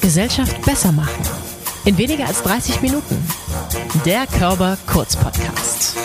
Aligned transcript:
Gesellschaft 0.00 0.64
besser 0.64 0.92
machen. 0.92 1.22
In 1.84 1.98
weniger 1.98 2.26
als 2.26 2.42
30 2.42 2.82
Minuten. 2.82 3.16
Der 4.04 4.26
Körper 4.26 4.76
Kurz 4.86 5.16
Podcast. 5.16 5.96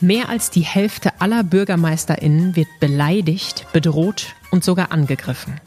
Mehr 0.00 0.28
als 0.28 0.50
die 0.50 0.60
Hälfte 0.60 1.20
aller 1.20 1.42
BürgermeisterInnen 1.42 2.54
wird 2.54 2.68
beleidigt, 2.80 3.66
bedroht 3.72 4.34
und 4.50 4.62
sogar 4.62 4.92
angegriffen. 4.92 5.60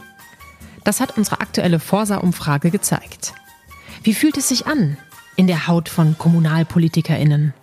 Das 0.83 0.99
hat 0.99 1.17
unsere 1.17 1.41
aktuelle 1.41 1.79
Forsa-Umfrage 1.79 2.71
gezeigt. 2.71 3.33
Wie 4.03 4.13
fühlt 4.13 4.37
es 4.37 4.49
sich 4.49 4.65
an 4.67 4.97
in 5.35 5.47
der 5.47 5.67
Haut 5.67 5.89
von 5.89 6.17
KommunalpolitikerInnen? 6.17 7.53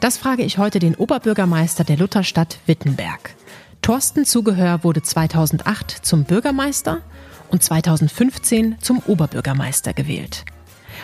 Das 0.00 0.18
frage 0.18 0.42
ich 0.42 0.58
heute 0.58 0.78
den 0.78 0.94
Oberbürgermeister 0.96 1.84
der 1.84 1.96
Lutherstadt 1.96 2.58
Wittenberg. 2.66 3.34
Thorsten 3.82 4.24
Zugehör 4.24 4.84
wurde 4.84 5.02
2008 5.02 5.90
zum 5.90 6.22
Bürgermeister 6.22 7.02
und 7.50 7.64
2015 7.64 8.76
zum 8.80 9.02
Oberbürgermeister 9.08 9.92
gewählt. 9.92 10.44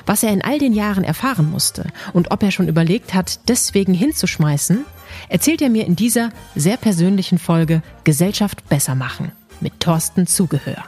Was 0.06 0.22
er 0.22 0.32
in 0.32 0.42
all 0.42 0.60
den 0.60 0.72
Jahren 0.72 1.02
erfahren 1.02 1.50
musste 1.50 1.86
und 2.12 2.30
ob 2.30 2.40
er 2.44 2.52
schon 2.52 2.68
überlegt 2.68 3.14
hat, 3.14 3.48
deswegen 3.48 3.94
hinzuschmeißen, 3.94 4.84
erzählt 5.28 5.60
er 5.60 5.70
mir 5.70 5.86
in 5.86 5.96
dieser 5.96 6.30
sehr 6.54 6.76
persönlichen 6.76 7.40
Folge 7.40 7.82
Gesellschaft 8.04 8.68
besser 8.68 8.94
machen 8.94 9.32
mit 9.60 9.80
Thorsten 9.80 10.28
Zugehör. 10.28 10.84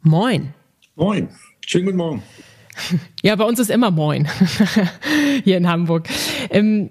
Moin. 0.00 0.54
Moin. 0.94 1.28
Schönen 1.66 1.86
guten 1.86 1.98
Morgen. 1.98 2.22
Ja, 3.22 3.36
bei 3.36 3.44
uns 3.44 3.58
ist 3.58 3.70
immer 3.70 3.90
Moin 3.90 4.28
hier 5.44 5.56
in 5.56 5.68
Hamburg. 5.68 6.08
Ähm, 6.50 6.90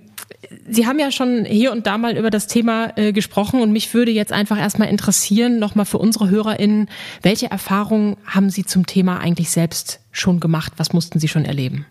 Sie 0.70 0.88
haben 0.88 1.00
ja 1.00 1.12
schon 1.12 1.46
hier 1.46 1.72
und 1.72 1.88
da 1.88 1.98
mal 1.98 2.18
über 2.18 2.30
das 2.30 2.48
Thema 2.48 2.98
äh, 2.98 3.14
gesprochen 3.14 3.62
und 3.62 3.72
mich 3.72 3.94
würde 3.94 4.12
jetzt 4.12 4.32
einfach 4.32 4.58
erstmal 4.58 4.90
interessieren, 4.90 5.60
nochmal 5.60 5.86
für 5.86 5.98
unsere 5.98 6.30
HörerInnen, 6.30 6.90
welche 7.22 7.52
Erfahrungen 7.52 8.18
haben 8.26 8.50
Sie 8.50 8.66
zum 8.66 8.86
Thema 8.86 9.20
eigentlich 9.20 9.50
selbst 9.50 10.02
schon 10.12 10.40
gemacht? 10.40 10.74
Was 10.78 10.94
mussten 10.94 11.20
Sie 11.20 11.28
schon 11.28 11.46
erleben? 11.46 11.86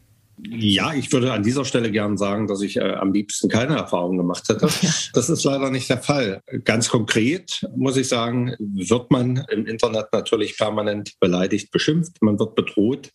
Ja, 0.48 0.94
ich 0.94 1.12
würde 1.12 1.32
an 1.32 1.42
dieser 1.42 1.64
Stelle 1.64 1.90
gern 1.90 2.16
sagen, 2.16 2.46
dass 2.46 2.62
ich 2.62 2.76
äh, 2.76 2.94
am 2.94 3.12
liebsten 3.12 3.48
keine 3.48 3.76
Erfahrung 3.76 4.16
gemacht 4.16 4.48
hätte. 4.48 4.68
Ja. 4.80 4.90
Das 5.12 5.28
ist 5.28 5.44
leider 5.44 5.70
nicht 5.70 5.88
der 5.88 5.98
Fall. 5.98 6.40
Ganz 6.64 6.88
konkret 6.88 7.66
muss 7.76 7.96
ich 7.96 8.08
sagen, 8.08 8.54
wird 8.58 9.10
man 9.10 9.44
im 9.50 9.66
Internet 9.66 10.06
natürlich 10.12 10.56
permanent 10.56 11.12
beleidigt, 11.20 11.70
beschimpft, 11.70 12.22
man 12.22 12.38
wird 12.38 12.54
bedroht. 12.54 13.10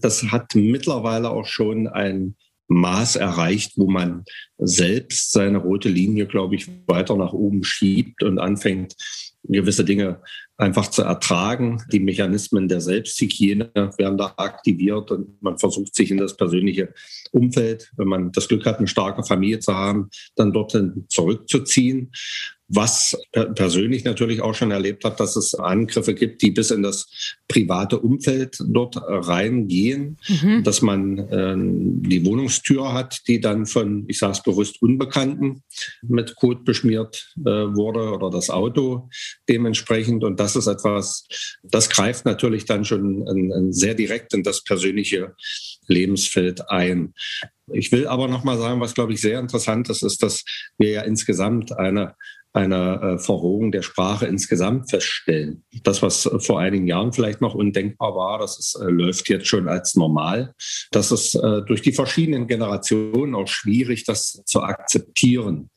Das 0.00 0.22
hat 0.30 0.54
mittlerweile 0.54 1.30
auch 1.30 1.46
schon 1.46 1.86
ein 1.88 2.36
Maß 2.68 3.16
erreicht, 3.16 3.72
wo 3.76 3.90
man 3.90 4.24
selbst 4.58 5.32
seine 5.32 5.58
rote 5.58 5.88
Linie, 5.88 6.26
glaube 6.26 6.54
ich, 6.54 6.68
weiter 6.86 7.16
nach 7.16 7.32
oben 7.32 7.64
schiebt 7.64 8.22
und 8.22 8.38
anfängt, 8.38 8.94
gewisse 9.42 9.84
Dinge 9.84 10.22
einfach 10.60 10.88
zu 10.88 11.02
ertragen. 11.02 11.82
Die 11.92 12.00
Mechanismen 12.00 12.68
der 12.68 12.80
Selbsthygiene 12.80 13.70
werden 13.74 14.18
da 14.18 14.34
aktiviert 14.36 15.10
und 15.10 15.42
man 15.42 15.58
versucht 15.58 15.94
sich 15.94 16.10
in 16.10 16.18
das 16.18 16.36
persönliche 16.36 16.92
Umfeld, 17.32 17.90
wenn 17.96 18.08
man 18.08 18.32
das 18.32 18.48
Glück 18.48 18.66
hat, 18.66 18.78
eine 18.78 18.88
starke 18.88 19.24
Familie 19.24 19.60
zu 19.60 19.74
haben, 19.74 20.10
dann 20.36 20.52
dorthin 20.52 21.06
zurückzuziehen. 21.08 22.12
Was 22.72 23.16
persönlich 23.56 24.04
natürlich 24.04 24.42
auch 24.42 24.54
schon 24.54 24.70
erlebt 24.70 25.04
hat, 25.04 25.18
dass 25.18 25.34
es 25.34 25.54
Angriffe 25.56 26.14
gibt, 26.14 26.40
die 26.40 26.52
bis 26.52 26.70
in 26.70 26.82
das 26.82 27.36
private 27.48 27.98
Umfeld 27.98 28.58
dort 28.64 28.96
reingehen, 28.96 30.18
mhm. 30.28 30.62
dass 30.62 30.80
man 30.80 31.18
äh, 31.18 31.56
die 31.56 32.24
Wohnungstür 32.24 32.92
hat, 32.92 33.22
die 33.26 33.40
dann 33.40 33.66
von, 33.66 34.04
ich 34.06 34.18
sage 34.18 34.34
es 34.34 34.42
bewusst, 34.44 34.80
Unbekannten 34.80 35.62
mit 36.02 36.36
Code 36.36 36.60
beschmiert 36.62 37.34
äh, 37.40 37.50
wurde 37.50 38.12
oder 38.12 38.30
das 38.30 38.50
Auto 38.50 39.08
dementsprechend. 39.48 40.22
Und 40.22 40.38
das 40.38 40.54
ist 40.54 40.68
etwas, 40.68 41.26
das 41.64 41.90
greift 41.90 42.24
natürlich 42.24 42.66
dann 42.66 42.84
schon 42.84 43.26
ein, 43.28 43.52
ein 43.52 43.72
sehr 43.72 43.94
direkt 43.94 44.32
in 44.32 44.44
das 44.44 44.62
persönliche 44.62 45.34
Lebensfeld 45.88 46.70
ein. 46.70 47.14
Ich 47.72 47.92
will 47.92 48.06
aber 48.06 48.28
noch 48.28 48.44
mal 48.44 48.58
sagen, 48.58 48.80
was 48.80 48.94
glaube 48.94 49.12
ich 49.12 49.20
sehr 49.20 49.40
interessant 49.40 49.88
ist, 49.90 50.02
ist, 50.02 50.22
dass 50.22 50.44
wir 50.78 50.90
ja 50.90 51.02
insgesamt 51.02 51.76
eine 51.76 52.14
einer 52.52 53.02
äh, 53.02 53.18
Verrohung 53.18 53.70
der 53.70 53.82
Sprache 53.82 54.26
insgesamt 54.26 54.90
feststellen. 54.90 55.62
Das, 55.84 56.02
was 56.02 56.28
vor 56.40 56.58
einigen 56.58 56.86
Jahren 56.86 57.12
vielleicht 57.12 57.40
noch 57.40 57.54
undenkbar 57.54 58.14
war, 58.14 58.38
das 58.38 58.58
ist, 58.58 58.74
äh, 58.74 58.90
läuft 58.90 59.28
jetzt 59.28 59.46
schon 59.46 59.68
als 59.68 59.94
normal. 59.94 60.54
Das 60.90 61.12
ist 61.12 61.34
äh, 61.36 61.62
durch 61.62 61.82
die 61.82 61.92
verschiedenen 61.92 62.48
Generationen 62.48 63.34
auch 63.34 63.46
schwierig, 63.46 64.04
das 64.04 64.42
zu 64.44 64.62
akzeptieren. 64.62 65.70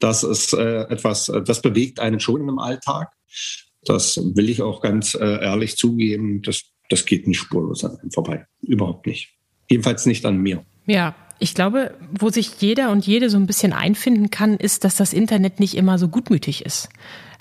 Das 0.00 0.24
ist 0.24 0.52
äh, 0.54 0.82
etwas, 0.88 1.28
äh, 1.28 1.42
das 1.42 1.62
bewegt 1.62 2.00
einen 2.00 2.18
schon 2.18 2.48
im 2.48 2.58
Alltag. 2.58 3.12
Das 3.84 4.16
will 4.16 4.48
ich 4.48 4.62
auch 4.62 4.80
ganz 4.80 5.14
äh, 5.14 5.42
ehrlich 5.42 5.76
zugeben. 5.76 6.42
Das, 6.42 6.62
das 6.88 7.06
geht 7.06 7.28
nicht 7.28 7.38
spurlos 7.38 7.84
an 7.84 7.96
einem 7.98 8.10
vorbei. 8.10 8.46
Überhaupt 8.62 9.06
nicht. 9.06 9.34
Jedenfalls 9.70 10.06
nicht 10.06 10.24
an 10.26 10.38
mir. 10.38 10.64
Ja, 10.86 11.14
ich 11.40 11.54
glaube, 11.54 11.94
wo 12.12 12.28
sich 12.28 12.52
jeder 12.60 12.90
und 12.90 13.06
jede 13.06 13.30
so 13.30 13.38
ein 13.38 13.46
bisschen 13.46 13.72
einfinden 13.72 14.30
kann, 14.30 14.56
ist, 14.56 14.84
dass 14.84 14.96
das 14.96 15.12
Internet 15.12 15.58
nicht 15.58 15.74
immer 15.74 15.98
so 15.98 16.08
gutmütig 16.08 16.64
ist. 16.64 16.90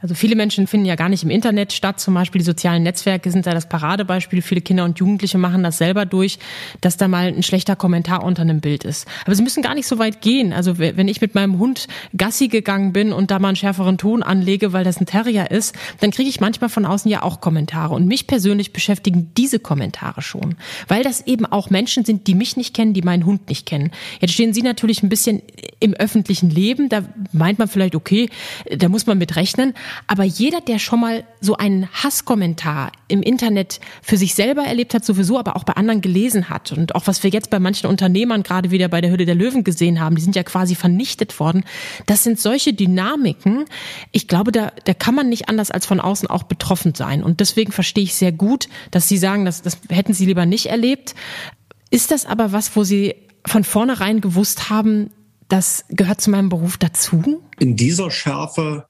Also 0.02 0.16
viele 0.16 0.36
Menschen 0.36 0.68
finden 0.68 0.86
ja 0.86 0.96
gar 0.96 1.10
nicht 1.10 1.24
im 1.24 1.30
Internet 1.30 1.74
statt. 1.74 2.00
Zum 2.00 2.14
Beispiel 2.14 2.40
die 2.40 2.46
sozialen 2.46 2.84
Netzwerke 2.84 3.32
sind 3.32 3.46
da 3.46 3.54
das 3.54 3.68
Paradebeispiel. 3.68 4.42
Viele 4.42 4.62
Kinder 4.62 4.86
und 4.86 5.00
Jugendliche 5.00 5.38
machen 5.38 5.64
das 5.64 5.78
selber 5.78 6.06
durch, 6.06 6.40
dass 6.82 6.98
da 6.98 7.08
mal 7.08 7.28
ein 7.28 7.44
schlechter 7.44 7.76
Kommentar 7.76 8.24
unter 8.24 8.44
einem 8.44 8.62
Bild 8.62 8.86
ist. 8.86 9.08
Aber 9.26 9.36
sie 9.36 9.44
müssen 9.44 9.62
gar 9.62 9.76
nicht 9.76 9.88
so 9.88 10.00
weit 10.00 10.22
gehen. 10.22 10.54
Also 10.54 10.80
wenn 10.80 11.08
ich 11.08 11.20
mit 11.22 11.36
meinem 11.36 11.60
Hund 11.60 11.88
Gassi 12.16 12.48
gegangen 12.48 12.94
bin 12.94 13.12
und 13.12 13.32
da 13.32 13.40
mal 13.40 13.50
einen 13.50 13.58
schärferen 13.58 13.98
Ton 13.98 14.24
anlege, 14.24 14.72
weil 14.72 14.84
das 14.84 15.02
ein 15.02 15.06
Terrier 15.06 15.52
ist, 15.52 15.76
dann 16.00 16.12
kriege 16.12 16.30
ich 16.30 16.40
manchmal 16.40 16.70
von 16.70 16.86
außen 16.86 17.12
ja 17.12 17.24
auch 17.24 17.42
Kommentare. 17.42 17.94
Und 17.94 18.08
mich 18.08 18.28
persönlich 18.28 18.72
beschäftigen 18.72 19.32
diese 19.36 19.60
Kommentare 19.60 20.22
schon. 20.22 20.56
Weil 20.88 21.04
das 21.04 21.28
eben 21.28 21.46
auch 21.46 21.70
Menschen 21.70 22.06
sind, 22.06 22.28
die 22.28 22.36
mich 22.36 22.56
nicht 22.56 22.74
kennen, 22.74 22.94
die 22.94 23.02
meinen 23.02 23.26
Hund 23.26 23.50
nicht 23.50 23.66
kennen. 23.66 23.92
Jetzt 24.22 24.34
stehen 24.34 24.54
sie 24.54 24.62
natürlich 24.62 25.04
ein 25.04 25.10
bisschen 25.10 25.42
im 25.80 25.94
öffentlichen 25.94 26.50
Leben. 26.50 26.88
Da 26.88 27.04
meint 27.32 27.60
man 27.60 27.68
vielleicht, 27.68 27.96
okay, 27.96 28.30
da 28.70 28.88
muss 28.88 29.06
man 29.06 29.18
mit 29.18 29.36
rechnen. 29.36 29.74
Aber 30.08 30.24
jeder, 30.24 30.62
der 30.62 30.80
schon 30.80 31.00
mal 31.00 31.24
so 31.42 31.56
einen 31.56 31.88
Hasskommentar 31.92 32.92
im 33.08 33.22
Internet 33.22 33.80
für 34.02 34.18
sich 34.18 34.36
selber 34.36 34.64
erlebt 34.64 34.94
hat, 34.94 35.06
sowieso, 35.06 35.40
aber 35.40 35.56
auch 35.56 35.64
bei 35.64 35.74
anderen 35.74 36.02
gelesen 36.02 36.50
hat 36.50 36.72
und 36.72 36.96
auch 36.96 37.08
was 37.08 37.24
wir 37.24 37.30
jetzt 37.30 37.50
bei 37.50 37.60
manchen 37.60 37.88
Unternehmern 37.88 38.44
gerade 38.44 38.72
wieder 38.72 38.88
bei 38.88 39.02
der 39.02 39.12
Hülle 39.12 39.26
der 39.26 39.36
Löwen 39.36 39.64
gesehen 39.64 40.00
haben, 40.00 40.16
die 40.16 40.22
sind 40.22 40.36
ja 40.36 40.44
quasi 40.44 40.76
vernichtet 40.76 41.40
worden. 41.40 41.64
Das 42.06 42.24
sind 42.24 42.40
solche 42.40 42.74
Dynamiken. 42.74 43.66
Ich 44.12 44.28
glaube, 44.28 44.52
da, 44.52 44.72
da 44.86 44.94
kann 44.94 45.16
man 45.16 45.30
nicht 45.30 45.50
anders 45.50 45.72
als 45.72 45.86
von 45.86 46.00
außen 46.00 46.30
auch 46.30 46.44
betroffen 46.44 46.94
sein. 46.96 47.24
Und 47.24 47.40
deswegen 47.40 47.72
verstehe 47.72 48.04
ich 48.04 48.16
sehr 48.16 48.32
gut, 48.32 48.70
dass 48.92 49.08
Sie 49.08 49.18
sagen, 49.18 49.46
dass, 49.46 49.62
das 49.62 49.78
hätten 49.90 50.14
Sie 50.14 50.26
lieber 50.26 50.46
nicht 50.46 50.68
erlebt. 50.68 51.16
Ist 51.90 52.12
das 52.12 52.26
aber 52.26 52.52
was, 52.52 52.76
wo 52.76 52.84
Sie 52.84 53.16
von 53.46 53.64
vornherein 53.64 54.22
gewusst 54.22 54.70
haben, 54.70 55.10
das 55.48 55.86
gehört 55.90 56.22
zu 56.22 56.30
meinem 56.30 56.50
Beruf 56.50 56.78
dazu? 56.78 57.42
In 57.58 57.76
dieser 57.76 58.12
Schärfe 58.12 58.88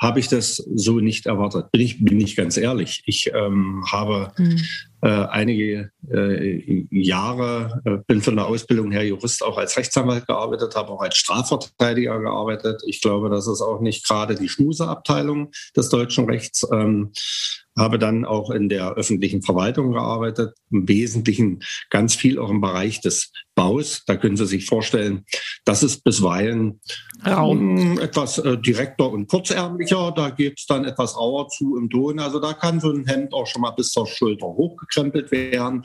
habe 0.00 0.20
ich 0.20 0.28
das 0.28 0.56
so 0.56 1.00
nicht 1.00 1.26
erwartet. 1.26 1.70
Bin 1.70 1.80
ich, 1.80 2.04
bin 2.04 2.20
ich 2.20 2.36
ganz 2.36 2.56
ehrlich. 2.56 3.02
Ich 3.06 3.30
ähm, 3.32 3.84
habe 3.90 4.32
mhm. 4.36 4.60
äh, 5.02 5.08
einige 5.08 5.90
äh, 6.10 6.84
Jahre, 6.90 7.80
äh, 7.84 7.98
bin 8.06 8.20
von 8.20 8.36
der 8.36 8.46
Ausbildung 8.46 8.90
her 8.90 9.06
Jurist 9.06 9.42
auch 9.42 9.56
als 9.56 9.76
Rechtsanwalt 9.76 10.26
gearbeitet, 10.26 10.74
habe 10.74 10.90
auch 10.90 11.00
als 11.00 11.16
Strafverteidiger 11.16 12.20
gearbeitet. 12.20 12.82
Ich 12.86 13.00
glaube, 13.00 13.30
das 13.30 13.46
ist 13.46 13.60
auch 13.60 13.80
nicht 13.80 14.06
gerade 14.06 14.34
die 14.34 14.48
Schmuseabteilung 14.48 15.52
des 15.76 15.88
deutschen 15.88 16.24
Rechts. 16.26 16.66
Ähm, 16.72 17.12
habe 17.76 17.98
dann 17.98 18.24
auch 18.24 18.50
in 18.50 18.68
der 18.68 18.94
öffentlichen 18.94 19.42
Verwaltung 19.42 19.92
gearbeitet, 19.92 20.54
im 20.70 20.88
Wesentlichen 20.88 21.62
ganz 21.90 22.14
viel 22.14 22.38
auch 22.38 22.50
im 22.50 22.60
Bereich 22.60 23.00
des 23.00 23.32
Baus. 23.54 24.02
Da 24.06 24.16
können 24.16 24.36
Sie 24.36 24.46
sich 24.46 24.66
vorstellen, 24.66 25.24
das 25.64 25.82
ist 25.82 26.04
bisweilen 26.04 26.80
ähm, 27.24 27.98
etwas 28.00 28.38
äh, 28.38 28.58
direkter 28.58 29.10
und 29.10 29.28
kurzärmlicher. 29.28 30.12
Da 30.14 30.30
geht 30.30 30.58
es 30.58 30.66
dann 30.66 30.84
etwas 30.84 31.16
rauer 31.16 31.48
zu 31.48 31.76
im 31.76 31.88
Ton. 31.88 32.18
Also 32.18 32.40
da 32.40 32.52
kann 32.52 32.80
so 32.80 32.90
ein 32.90 33.06
Hemd 33.06 33.32
auch 33.32 33.46
schon 33.46 33.62
mal 33.62 33.70
bis 33.70 33.90
zur 33.90 34.06
Schulter 34.06 34.46
hochgekrempelt 34.46 35.30
werden. 35.30 35.84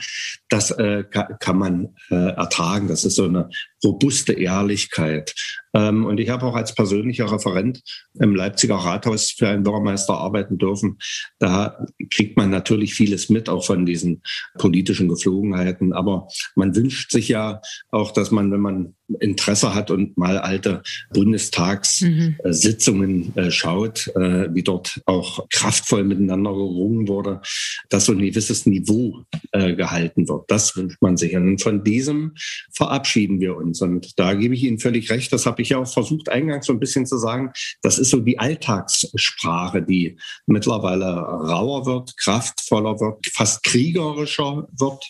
Das 0.50 0.72
äh, 0.72 1.04
kann, 1.04 1.58
man 1.58 1.96
äh, 2.10 2.16
ertragen. 2.16 2.88
Das 2.88 3.06
ist 3.06 3.16
so 3.16 3.26
eine 3.26 3.50
robuste 3.84 4.34
Ehrlichkeit. 4.34 5.34
Ähm, 5.74 6.06
und 6.06 6.20
ich 6.20 6.30
habe 6.30 6.46
auch 6.46 6.56
als 6.56 6.74
persönlicher 6.74 7.32
Referent 7.32 7.82
im 8.20 8.36
Leipziger 8.36 8.76
Rathaus 8.76 9.32
für 9.32 9.48
einen 9.48 9.64
Bürgermeister 9.64 10.16
arbeiten 10.16 10.58
dürfen. 10.58 10.98
Da 11.40 11.86
kriegt 12.12 12.38
man 12.38 12.50
natürlich 12.50 12.94
vieles 12.94 13.30
mit, 13.30 13.50
auch 13.50 13.66
von 13.66 13.86
diesen 13.86 14.22
politischen 14.58 15.08
Geflogenheiten. 15.08 15.94
Aber 15.94 16.28
man 16.56 16.76
wünscht 16.76 17.12
sich 17.12 17.30
ja 17.30 17.62
auch, 17.90 18.12
dass 18.12 18.32
man, 18.32 18.52
wenn 18.52 18.62
man 18.62 18.96
Interesse 19.20 19.74
hat 19.74 19.92
und 19.92 20.18
mal 20.18 20.38
alte 20.38 20.82
Bundestagssitzungen 21.14 23.18
mhm. 23.18 23.34
äh, 23.36 23.52
schaut, 23.52 24.08
äh, 24.16 24.54
wie 24.54 24.64
dort 24.64 25.02
auch 25.06 25.48
kraftvoll 25.50 26.04
miteinander 26.04 26.52
gerungen 26.52 27.08
wurde, 27.08 27.42
dass 27.90 28.06
so 28.06 28.14
ein 28.14 28.20
gewisses 28.20 28.66
Niveau 28.66 29.24
äh, 29.52 29.76
gehalten 29.76 30.28
wird. 30.28 30.50
Das 30.50 30.76
wünscht 30.76 31.02
man 31.02 31.18
sich. 31.18 31.36
Und 31.36 31.62
von 31.62 31.84
diesem 31.84 32.34
verabschieden 32.72 33.40
wir 33.40 33.56
uns. 33.56 33.82
Und 33.82 34.20
da 34.20 34.34
gebe 34.34 34.56
ich 34.56 34.64
Ihnen 34.64 34.80
völlig 34.80 35.10
recht. 35.10 35.32
Das 35.34 35.46
habe 35.46 35.62
ich 35.62 35.70
ja 35.70 35.80
auch 35.80 35.88
versucht, 35.88 36.30
eingangs 36.30 36.68
so 36.68 36.74
ein 36.74 36.80
bisschen 36.80 37.06
zu 37.06 37.18
sagen. 37.18 37.52
Das 37.82 38.00
ist 38.00 38.10
so 38.10 38.20
die 38.20 38.40
Alltagssprache, 38.40 39.82
die 39.82 40.18
mittlerweile 40.46 41.06
rauer 41.06 41.86
wird, 41.86 42.18
kraftvoller 42.18 43.00
wird, 43.00 43.28
fast 43.28 43.64
kriegerischer 43.64 44.68
wird 44.78 45.04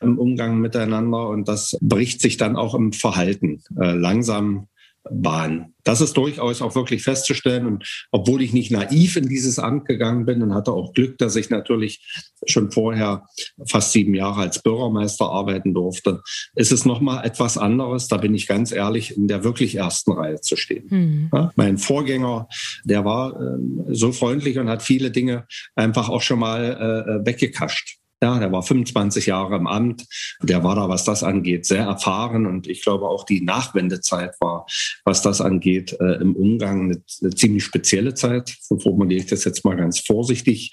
im 0.00 0.18
Umgang 0.18 0.58
miteinander. 0.58 1.28
Und 1.28 1.48
das 1.48 1.76
bricht 1.80 2.20
sich 2.20 2.36
dann 2.36 2.56
auch 2.56 2.74
im 2.74 2.92
Verhalten 2.92 3.62
äh, 3.80 3.92
langsam 3.92 4.68
Bahn. 5.10 5.74
Das 5.84 6.00
ist 6.00 6.16
durchaus 6.16 6.62
auch 6.62 6.76
wirklich 6.76 7.02
festzustellen. 7.02 7.66
Und 7.66 8.06
obwohl 8.12 8.40
ich 8.40 8.52
nicht 8.52 8.70
naiv 8.70 9.16
in 9.16 9.28
dieses 9.28 9.58
Amt 9.58 9.86
gegangen 9.86 10.24
bin 10.26 10.42
und 10.42 10.54
hatte 10.54 10.72
auch 10.72 10.92
Glück, 10.92 11.18
dass 11.18 11.34
ich 11.34 11.50
natürlich 11.50 12.06
schon 12.46 12.70
vorher 12.70 13.26
fast 13.66 13.92
sieben 13.92 14.14
Jahre 14.14 14.42
als 14.42 14.62
Bürgermeister 14.62 15.26
arbeiten 15.26 15.74
durfte, 15.74 16.22
ist 16.54 16.70
es 16.70 16.84
nochmal 16.84 17.26
etwas 17.26 17.58
anderes. 17.58 18.06
Da 18.06 18.18
bin 18.18 18.34
ich 18.34 18.46
ganz 18.46 18.70
ehrlich, 18.70 19.16
in 19.16 19.26
der 19.26 19.42
wirklich 19.42 19.74
ersten 19.74 20.12
Reihe 20.12 20.40
zu 20.40 20.54
stehen. 20.54 20.86
Mhm. 20.88 21.30
Ja, 21.32 21.52
mein 21.56 21.78
Vorgänger, 21.78 22.46
der 22.84 23.04
war 23.04 23.32
äh, 23.32 23.58
so 23.88 24.12
freundlich 24.12 24.58
und 24.58 24.68
hat 24.68 24.82
viele 24.82 25.10
Dinge 25.10 25.46
einfach 25.74 26.08
auch 26.08 26.22
schon 26.22 26.38
mal 26.38 26.62
äh, 26.62 27.26
weggekascht. 27.26 27.98
Ja, 28.22 28.38
der 28.38 28.52
war 28.52 28.62
25 28.62 29.26
Jahre 29.26 29.56
im 29.56 29.66
Amt. 29.66 30.06
Der 30.42 30.62
war 30.62 30.76
da, 30.76 30.88
was 30.88 31.02
das 31.04 31.24
angeht, 31.24 31.66
sehr 31.66 31.82
erfahren. 31.82 32.46
Und 32.46 32.68
ich 32.68 32.82
glaube, 32.82 33.08
auch 33.08 33.24
die 33.24 33.40
Nachwendezeit 33.40 34.36
war, 34.40 34.64
was 35.04 35.22
das 35.22 35.40
angeht, 35.40 35.96
äh, 36.00 36.20
im 36.20 36.36
Umgang 36.36 36.84
eine, 36.84 37.02
eine, 37.20 37.30
ziemlich 37.34 37.64
spezielle 37.64 38.14
Zeit. 38.14 38.54
So 38.60 38.78
formuliere 38.78 39.22
ich 39.22 39.26
das 39.26 39.42
jetzt 39.42 39.64
mal 39.64 39.76
ganz 39.76 39.98
vorsichtig. 39.98 40.70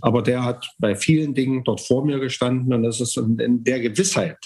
Aber 0.00 0.22
der 0.22 0.44
hat 0.44 0.68
bei 0.78 0.96
vielen 0.96 1.34
Dingen 1.34 1.62
dort 1.62 1.80
vor 1.80 2.04
mir 2.04 2.18
gestanden. 2.18 2.72
Und 2.72 2.82
das 2.82 3.00
ist 3.00 3.16
in 3.16 3.62
der 3.62 3.78
Gewissheit, 3.78 4.38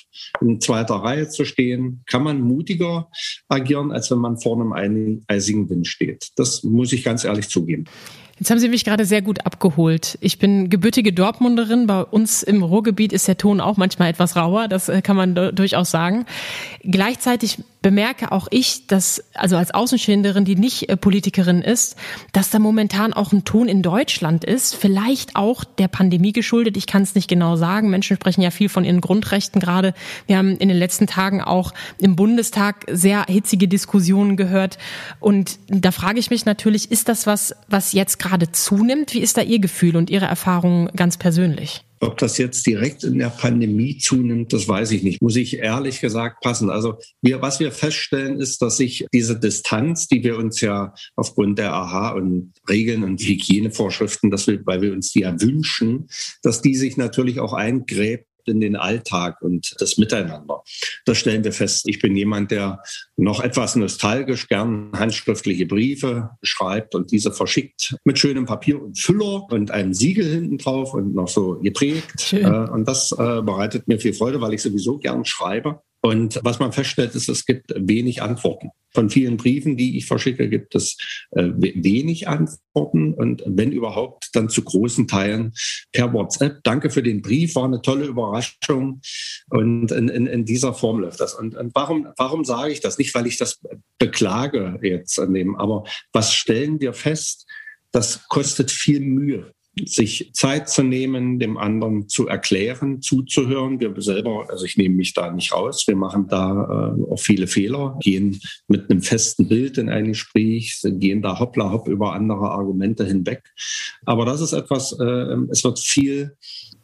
in 0.43 0.60
zweiter 0.60 0.96
Reihe 0.96 1.31
zu 1.31 1.46
stehen, 1.46 2.02
kann 2.05 2.22
man 2.22 2.43
mutiger 2.43 3.08
agieren, 3.48 3.93
als 3.93 4.10
wenn 4.10 4.19
man 4.19 4.38
vor 4.38 4.60
einem 4.75 5.25
eisigen 5.26 5.70
Wind 5.70 5.87
steht. 5.87 6.28
Das 6.37 6.62
muss 6.64 6.93
ich 6.93 7.02
ganz 7.02 7.25
ehrlich 7.25 7.48
zugeben. 7.48 7.87
Jetzt 8.42 8.50
haben 8.50 8.58
Sie 8.58 8.68
mich 8.68 8.84
gerade 8.84 9.04
sehr 9.04 9.22
gut 9.22 9.46
abgeholt. 9.46 10.18
Ich 10.20 10.40
bin 10.40 10.68
gebürtige 10.68 11.12
Dortmunderin. 11.12 11.86
Bei 11.86 12.02
uns 12.02 12.42
im 12.42 12.64
Ruhrgebiet 12.64 13.12
ist 13.12 13.28
der 13.28 13.36
Ton 13.36 13.60
auch 13.60 13.76
manchmal 13.76 14.10
etwas 14.10 14.34
rauer. 14.34 14.66
Das 14.66 14.88
äh, 14.88 15.00
kann 15.00 15.14
man 15.14 15.36
durchaus 15.54 15.92
sagen. 15.92 16.26
Gleichzeitig 16.82 17.58
bemerke 17.82 18.32
auch 18.32 18.49
ich, 18.50 18.87
dass, 18.87 19.25
also 19.34 19.56
als 19.56 19.73
Außenstehende, 19.73 20.40
die 20.43 20.56
nicht 20.56 20.88
äh, 20.88 20.96
Politikerin 20.96 21.62
ist, 21.62 21.96
dass 22.32 22.50
da 22.50 22.58
momentan 22.58 23.12
auch 23.12 23.32
ein 23.32 23.44
Ton 23.44 23.69
in 23.69 23.82
Deutschland 23.82 24.44
ist. 24.44 24.75
Vielleicht 24.75 25.37
auch 25.37 25.64
der 25.64 25.88
Pandemie 25.88 26.32
geschuldet. 26.32 26.76
Ich 26.76 26.87
kann 26.87 27.02
es 27.02 27.14
nicht 27.14 27.29
genau 27.29 27.56
sagen. 27.56 27.90
Menschen 27.90 28.17
sprechen 28.17 28.43
ja 28.43 28.50
viel 28.50 28.69
von 28.69 28.84
ihren 28.84 29.00
Grundrechten 29.00 29.61
gerade. 29.61 29.94
Wir 30.26 30.38
haben 30.38 30.56
in 30.56 30.69
den 30.69 30.79
letzten 30.79 31.06
Tagen 31.06 31.43
auch 31.43 31.73
im 31.99 32.17
Bundestag 32.17 32.87
sehr 32.90 33.25
hitzige 33.29 33.69
Diskussionen 33.69 34.37
gehört. 34.37 34.79
Und 35.20 35.58
da 35.69 35.90
frage 35.90 36.20
ich 36.20 36.31
mich 36.31 36.46
natürlich, 36.46 36.90
ist 36.90 37.08
das 37.08 37.26
was, 37.26 37.55
was 37.69 37.93
jetzt 37.93 38.19
gerade 38.19 38.52
zunimmt? 38.52 39.12
Wie 39.12 39.20
ist 39.20 39.37
da 39.37 39.43
Ihr 39.43 39.58
Gefühl 39.58 39.96
und 39.96 40.08
Ihre 40.08 40.26
Erfahrung 40.26 40.88
ganz 40.94 41.17
persönlich? 41.17 41.84
Ob 42.02 42.19
das 42.19 42.37
jetzt 42.37 42.66
direkt 42.66 43.04
in 43.04 43.19
der 43.20 43.28
Pandemie 43.28 43.96
zunimmt, 43.96 44.52
das 44.52 44.66
weiß 44.66 44.90
ich 44.90 45.04
nicht. 45.04 45.22
Muss 45.22 45.37
ich 45.37 45.58
ehrlich 45.58 46.00
gesagt 46.00 46.43
passen. 46.43 46.69
Also 46.69 46.99
wir, 47.22 47.43
was 47.43 47.60
wir 47.60 47.70
feststellen, 47.70 48.40
ist, 48.40 48.60
dass 48.60 48.78
sich 48.78 49.06
diese 49.14 49.38
Distanz, 49.38 50.08
die 50.08 50.25
wir 50.25 50.37
uns 50.37 50.60
ja 50.60 50.94
aufgrund 51.14 51.60
der 51.60 51.72
AHA 51.72 52.14
und 52.14 52.54
Regeln 52.69 53.04
und 53.04 53.20
Hygienevorschriften, 53.20 54.32
dass 54.32 54.49
wir, 54.49 54.60
weil 54.66 54.82
wir 54.82 54.93
uns 54.93 55.12
die 55.12 55.20
ja 55.20 55.40
wünschen, 55.40 56.08
dass 56.43 56.60
die 56.60 56.75
sich 56.75 56.96
natürlich 56.96 57.38
auch 57.38 57.52
eingräbt 57.52 58.26
in 58.48 58.60
den 58.60 58.76
Alltag 58.76 59.40
und 59.42 59.74
das 59.78 59.98
Miteinander. 59.98 60.62
Das 61.04 61.18
stellen 61.18 61.44
wir 61.44 61.52
fest. 61.52 61.88
Ich 61.88 62.00
bin 62.00 62.16
jemand, 62.16 62.50
der 62.50 62.82
noch 63.16 63.40
etwas 63.40 63.76
nostalgisch 63.76 64.48
gern 64.48 64.90
handschriftliche 64.94 65.66
Briefe 65.66 66.30
schreibt 66.42 66.94
und 66.94 67.10
diese 67.12 67.32
verschickt 67.32 67.96
mit 68.04 68.18
schönem 68.18 68.46
Papier 68.46 68.80
und 68.82 68.98
Füller 68.98 69.46
und 69.50 69.70
einem 69.70 69.94
Siegel 69.94 70.24
hinten 70.24 70.58
drauf 70.58 70.94
und 70.94 71.14
noch 71.14 71.28
so 71.28 71.58
geprägt. 71.60 72.20
Schön. 72.20 72.44
Äh, 72.44 72.70
und 72.70 72.86
das 72.86 73.12
äh, 73.12 73.42
bereitet 73.42 73.88
mir 73.88 73.98
viel 73.98 74.14
Freude, 74.14 74.40
weil 74.40 74.54
ich 74.54 74.62
sowieso 74.62 74.98
gern 74.98 75.24
schreibe. 75.24 75.80
Und 76.04 76.40
was 76.43 76.58
man 76.58 76.72
feststellt, 76.72 77.14
ist, 77.14 77.28
es 77.28 77.46
gibt 77.46 77.72
wenig 77.76 78.22
Antworten. 78.22 78.70
Von 78.93 79.08
vielen 79.08 79.37
Briefen, 79.37 79.76
die 79.76 79.96
ich 79.96 80.06
verschicke, 80.06 80.49
gibt 80.49 80.75
es 80.75 80.99
äh, 81.31 81.49
wenig 81.54 82.26
Antworten 82.26 83.14
und 83.14 83.43
wenn 83.46 83.70
überhaupt, 83.70 84.31
dann 84.34 84.49
zu 84.49 84.62
großen 84.62 85.06
Teilen 85.06 85.52
per 85.93 86.12
WhatsApp. 86.12 86.58
Danke 86.64 86.90
für 86.90 87.04
den 87.04 87.22
Brief, 87.22 87.54
war 87.54 87.64
eine 87.64 87.81
tolle 87.82 88.06
Überraschung. 88.06 89.00
Und 89.49 89.93
in, 89.93 90.08
in, 90.08 90.26
in 90.26 90.44
dieser 90.44 90.75
Form 90.75 90.99
läuft 90.99 91.20
das. 91.20 91.34
Und, 91.34 91.54
und 91.54 91.72
warum, 91.75 92.08
warum 92.16 92.44
sage 92.44 92.72
ich 92.72 92.81
das? 92.81 92.98
Nicht, 92.98 93.14
weil 93.14 93.28
ich 93.28 93.37
das 93.37 93.60
beklage 93.98 94.81
jetzt 94.82 95.20
an 95.20 95.32
dem, 95.32 95.55
aber 95.55 95.84
was 96.12 96.34
stellen 96.34 96.81
wir 96.81 96.94
fest? 96.94 97.46
Das 97.93 98.26
kostet 98.28 98.72
viel 98.72 99.00
Mühe 99.00 99.52
sich 99.86 100.30
Zeit 100.34 100.69
zu 100.69 100.82
nehmen, 100.82 101.38
dem 101.38 101.56
anderen 101.56 102.08
zu 102.08 102.28
erklären, 102.28 103.00
zuzuhören. 103.00 103.80
Wir 103.80 103.94
selber, 104.02 104.46
also 104.50 104.66
ich 104.66 104.76
nehme 104.76 104.96
mich 104.96 105.14
da 105.14 105.30
nicht 105.32 105.52
raus, 105.52 105.84
wir 105.86 105.96
machen 105.96 106.26
da 106.28 106.94
äh, 106.98 107.12
auch 107.12 107.19
viele 107.19 107.46
Fehler, 107.46 107.96
gehen 108.00 108.38
mit 108.69 108.90
einem 108.90 109.00
festen 109.00 109.48
Bild 109.48 109.78
in 109.78 109.88
ein 109.88 110.08
Gespräch, 110.08 110.80
gehen 110.82 111.22
da 111.22 111.38
hoppla 111.38 111.72
hopp 111.72 111.88
über 111.88 112.12
andere 112.12 112.50
Argumente 112.50 113.06
hinweg. 113.06 113.42
Aber 114.04 114.26
das 114.26 114.42
ist 114.42 114.52
etwas, 114.52 114.92
äh, 115.00 115.36
es 115.50 115.64
wird 115.64 115.78
viel 115.78 116.36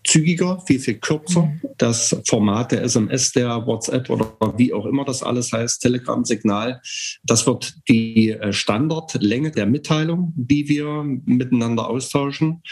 zügiger, 0.06 0.60
viel, 0.66 0.78
viel 0.78 0.98
kürzer. 0.98 1.42
Mhm. 1.42 1.60
Das 1.76 2.16
Format 2.26 2.72
der 2.72 2.82
SMS, 2.82 3.32
der 3.32 3.66
WhatsApp 3.66 4.10
oder 4.10 4.36
wie 4.56 4.72
auch 4.72 4.86
immer 4.86 5.04
das 5.04 5.22
alles 5.22 5.52
heißt, 5.52 5.82
Telegram-Signal, 5.82 6.80
das 7.24 7.46
wird 7.46 7.74
die 7.88 8.30
äh, 8.30 8.52
Standardlänge 8.52 9.50
der 9.50 9.66
Mitteilung, 9.66 10.32
die 10.36 10.68
wir 10.68 11.04
miteinander 11.24 11.88
austauschen. 11.88 12.62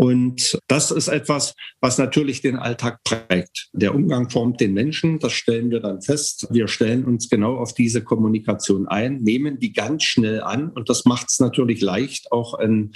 Und 0.00 0.58
das 0.66 0.90
ist 0.90 1.08
etwas, 1.08 1.54
was 1.82 1.98
natürlich 1.98 2.40
den 2.40 2.56
Alltag 2.56 3.00
prägt. 3.04 3.68
Der 3.74 3.94
Umgang 3.94 4.30
formt 4.30 4.58
den 4.58 4.72
Menschen, 4.72 5.18
das 5.18 5.34
stellen 5.34 5.70
wir 5.70 5.80
dann 5.80 6.00
fest. 6.00 6.48
Wir 6.50 6.68
stellen 6.68 7.04
uns 7.04 7.28
genau 7.28 7.58
auf 7.58 7.74
diese 7.74 8.02
Kommunikation 8.02 8.88
ein, 8.88 9.18
nehmen 9.18 9.58
die 9.58 9.74
ganz 9.74 10.04
schnell 10.04 10.40
an 10.40 10.70
und 10.70 10.88
das 10.88 11.04
macht 11.04 11.26
es 11.28 11.38
natürlich 11.38 11.82
leicht, 11.82 12.32
auch 12.32 12.58
in 12.58 12.92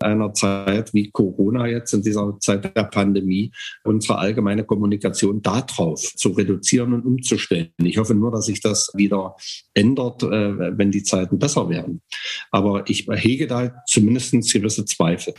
einer 0.00 0.34
Zeit 0.34 0.92
wie 0.94 1.12
Corona 1.12 1.68
jetzt, 1.68 1.94
in 1.94 2.02
dieser 2.02 2.36
Zeit 2.40 2.76
der 2.76 2.82
Pandemie, 2.82 3.52
unsere 3.84 4.18
allgemeine 4.18 4.64
Kommunikation 4.64 5.40
darauf 5.40 6.00
zu 6.00 6.30
reduzieren 6.30 6.92
und 6.92 7.06
umzustellen. 7.06 7.70
Ich 7.84 7.98
hoffe 7.98 8.16
nur, 8.16 8.32
dass 8.32 8.46
sich 8.46 8.60
das 8.60 8.90
wieder 8.94 9.36
ändert, 9.74 10.24
äh, 10.24 10.76
wenn 10.76 10.90
die 10.90 11.04
Zeiten 11.04 11.38
besser 11.38 11.68
werden. 11.68 12.02
Aber 12.50 12.82
ich 12.90 13.06
hege 13.08 13.46
da 13.46 13.84
zumindest 13.86 14.32
gewisse 14.52 14.84
Zweifel. 14.86 15.34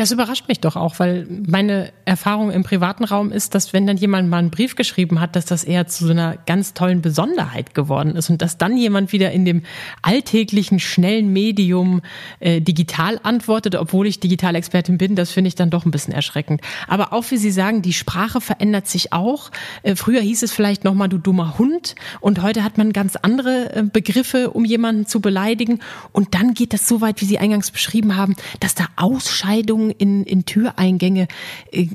Das 0.00 0.12
überrascht 0.12 0.48
mich 0.48 0.60
doch 0.60 0.76
auch, 0.76 0.98
weil 0.98 1.26
meine 1.28 1.92
Erfahrung 2.06 2.50
im 2.50 2.62
privaten 2.62 3.04
Raum 3.04 3.30
ist, 3.30 3.54
dass 3.54 3.74
wenn 3.74 3.86
dann 3.86 3.98
jemand 3.98 4.30
mal 4.30 4.38
einen 4.38 4.48
Brief 4.48 4.74
geschrieben 4.74 5.20
hat, 5.20 5.36
dass 5.36 5.44
das 5.44 5.62
eher 5.62 5.88
zu 5.88 6.06
so 6.06 6.12
einer 6.12 6.38
ganz 6.46 6.72
tollen 6.72 7.02
Besonderheit 7.02 7.74
geworden 7.74 8.16
ist 8.16 8.30
und 8.30 8.40
dass 8.40 8.56
dann 8.56 8.78
jemand 8.78 9.12
wieder 9.12 9.30
in 9.30 9.44
dem 9.44 9.62
alltäglichen, 10.00 10.80
schnellen 10.80 11.34
Medium 11.34 12.00
äh, 12.38 12.62
digital 12.62 13.20
antwortet, 13.24 13.74
obwohl 13.74 14.06
ich 14.06 14.20
Digitalexpertin 14.20 14.96
bin, 14.96 15.16
das 15.16 15.32
finde 15.32 15.48
ich 15.48 15.54
dann 15.54 15.68
doch 15.68 15.84
ein 15.84 15.90
bisschen 15.90 16.14
erschreckend. 16.14 16.62
Aber 16.88 17.12
auch 17.12 17.30
wie 17.30 17.36
Sie 17.36 17.50
sagen, 17.50 17.82
die 17.82 17.92
Sprache 17.92 18.40
verändert 18.40 18.86
sich 18.86 19.12
auch. 19.12 19.50
Äh, 19.82 19.96
früher 19.96 20.22
hieß 20.22 20.42
es 20.44 20.52
vielleicht 20.52 20.82
nochmal, 20.82 21.10
du 21.10 21.18
dummer 21.18 21.58
Hund 21.58 21.94
und 22.20 22.40
heute 22.40 22.64
hat 22.64 22.78
man 22.78 22.94
ganz 22.94 23.16
andere 23.16 23.76
äh, 23.76 23.82
Begriffe, 23.82 24.48
um 24.48 24.64
jemanden 24.64 25.04
zu 25.04 25.20
beleidigen 25.20 25.80
und 26.12 26.34
dann 26.34 26.54
geht 26.54 26.72
das 26.72 26.88
so 26.88 27.02
weit, 27.02 27.20
wie 27.20 27.26
Sie 27.26 27.38
eingangs 27.38 27.70
beschrieben 27.70 28.16
haben, 28.16 28.34
dass 28.60 28.74
da 28.74 28.86
Ausscheidungen 28.96 29.89
in, 29.92 30.24
in 30.24 30.44
Türeingänge 30.44 31.28
äh, 31.72 31.86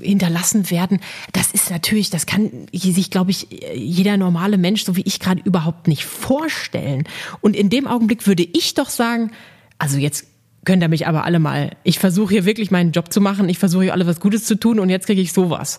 hinterlassen 0.00 0.70
werden. 0.70 1.00
Das 1.32 1.52
ist 1.52 1.70
natürlich, 1.70 2.10
das 2.10 2.26
kann 2.26 2.50
sich, 2.72 3.10
glaube 3.10 3.30
ich, 3.30 3.48
jeder 3.74 4.16
normale 4.16 4.58
Mensch, 4.58 4.84
so 4.84 4.96
wie 4.96 5.02
ich 5.02 5.20
gerade, 5.20 5.40
überhaupt 5.44 5.88
nicht 5.88 6.04
vorstellen. 6.04 7.04
Und 7.40 7.56
in 7.56 7.70
dem 7.70 7.86
Augenblick 7.86 8.26
würde 8.26 8.42
ich 8.44 8.74
doch 8.74 8.90
sagen, 8.90 9.32
also 9.78 9.98
jetzt 9.98 10.26
könnt 10.64 10.82
ihr 10.82 10.88
mich 10.88 11.06
aber 11.06 11.24
alle 11.24 11.38
mal, 11.38 11.76
ich 11.84 11.98
versuche 11.98 12.34
hier 12.34 12.44
wirklich 12.44 12.70
meinen 12.70 12.92
Job 12.92 13.12
zu 13.12 13.20
machen, 13.20 13.48
ich 13.48 13.58
versuche 13.58 13.84
hier 13.84 13.92
alle 13.92 14.06
was 14.06 14.20
Gutes 14.20 14.44
zu 14.44 14.56
tun 14.56 14.80
und 14.80 14.90
jetzt 14.90 15.06
kriege 15.06 15.20
ich 15.20 15.32
sowas. 15.32 15.78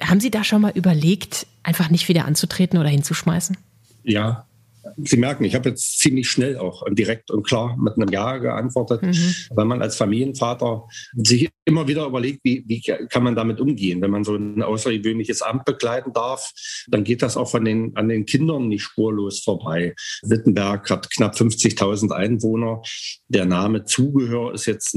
Haben 0.00 0.20
Sie 0.20 0.30
da 0.30 0.44
schon 0.44 0.62
mal 0.62 0.72
überlegt, 0.74 1.46
einfach 1.62 1.90
nicht 1.90 2.08
wieder 2.08 2.24
anzutreten 2.24 2.78
oder 2.78 2.88
hinzuschmeißen? 2.88 3.56
Ja, 4.04 4.44
Sie 4.96 5.16
merken, 5.16 5.44
ich 5.44 5.54
habe 5.54 5.68
jetzt 5.68 5.98
ziemlich 5.98 6.28
schnell 6.28 6.56
auch 6.58 6.84
direkt 6.90 7.30
und 7.30 7.46
klar 7.46 7.76
mit 7.76 7.94
einem 7.96 8.08
Ja 8.10 8.38
geantwortet, 8.38 9.02
mhm. 9.02 9.34
weil 9.50 9.64
man 9.64 9.82
als 9.82 9.96
Familienvater 9.96 10.84
sich 11.14 11.48
immer 11.64 11.86
wieder 11.88 12.06
überlegt, 12.06 12.40
wie, 12.44 12.64
wie 12.66 12.80
kann 12.80 13.22
man 13.22 13.36
damit 13.36 13.60
umgehen. 13.60 14.00
Wenn 14.00 14.10
man 14.10 14.24
so 14.24 14.36
ein 14.36 14.62
außergewöhnliches 14.62 15.42
Amt 15.42 15.64
begleiten 15.64 16.12
darf, 16.12 16.52
dann 16.88 17.04
geht 17.04 17.22
das 17.22 17.36
auch 17.36 17.50
von 17.50 17.64
den, 17.64 17.96
an 17.96 18.08
den 18.08 18.26
Kindern 18.26 18.68
nicht 18.68 18.82
spurlos 18.82 19.40
vorbei. 19.40 19.94
Wittenberg 20.22 20.88
hat 20.90 21.10
knapp 21.10 21.34
50.000 21.34 22.12
Einwohner. 22.12 22.82
Der 23.28 23.44
Name 23.44 23.84
Zugehör 23.84 24.54
ist 24.54 24.66
jetzt 24.66 24.96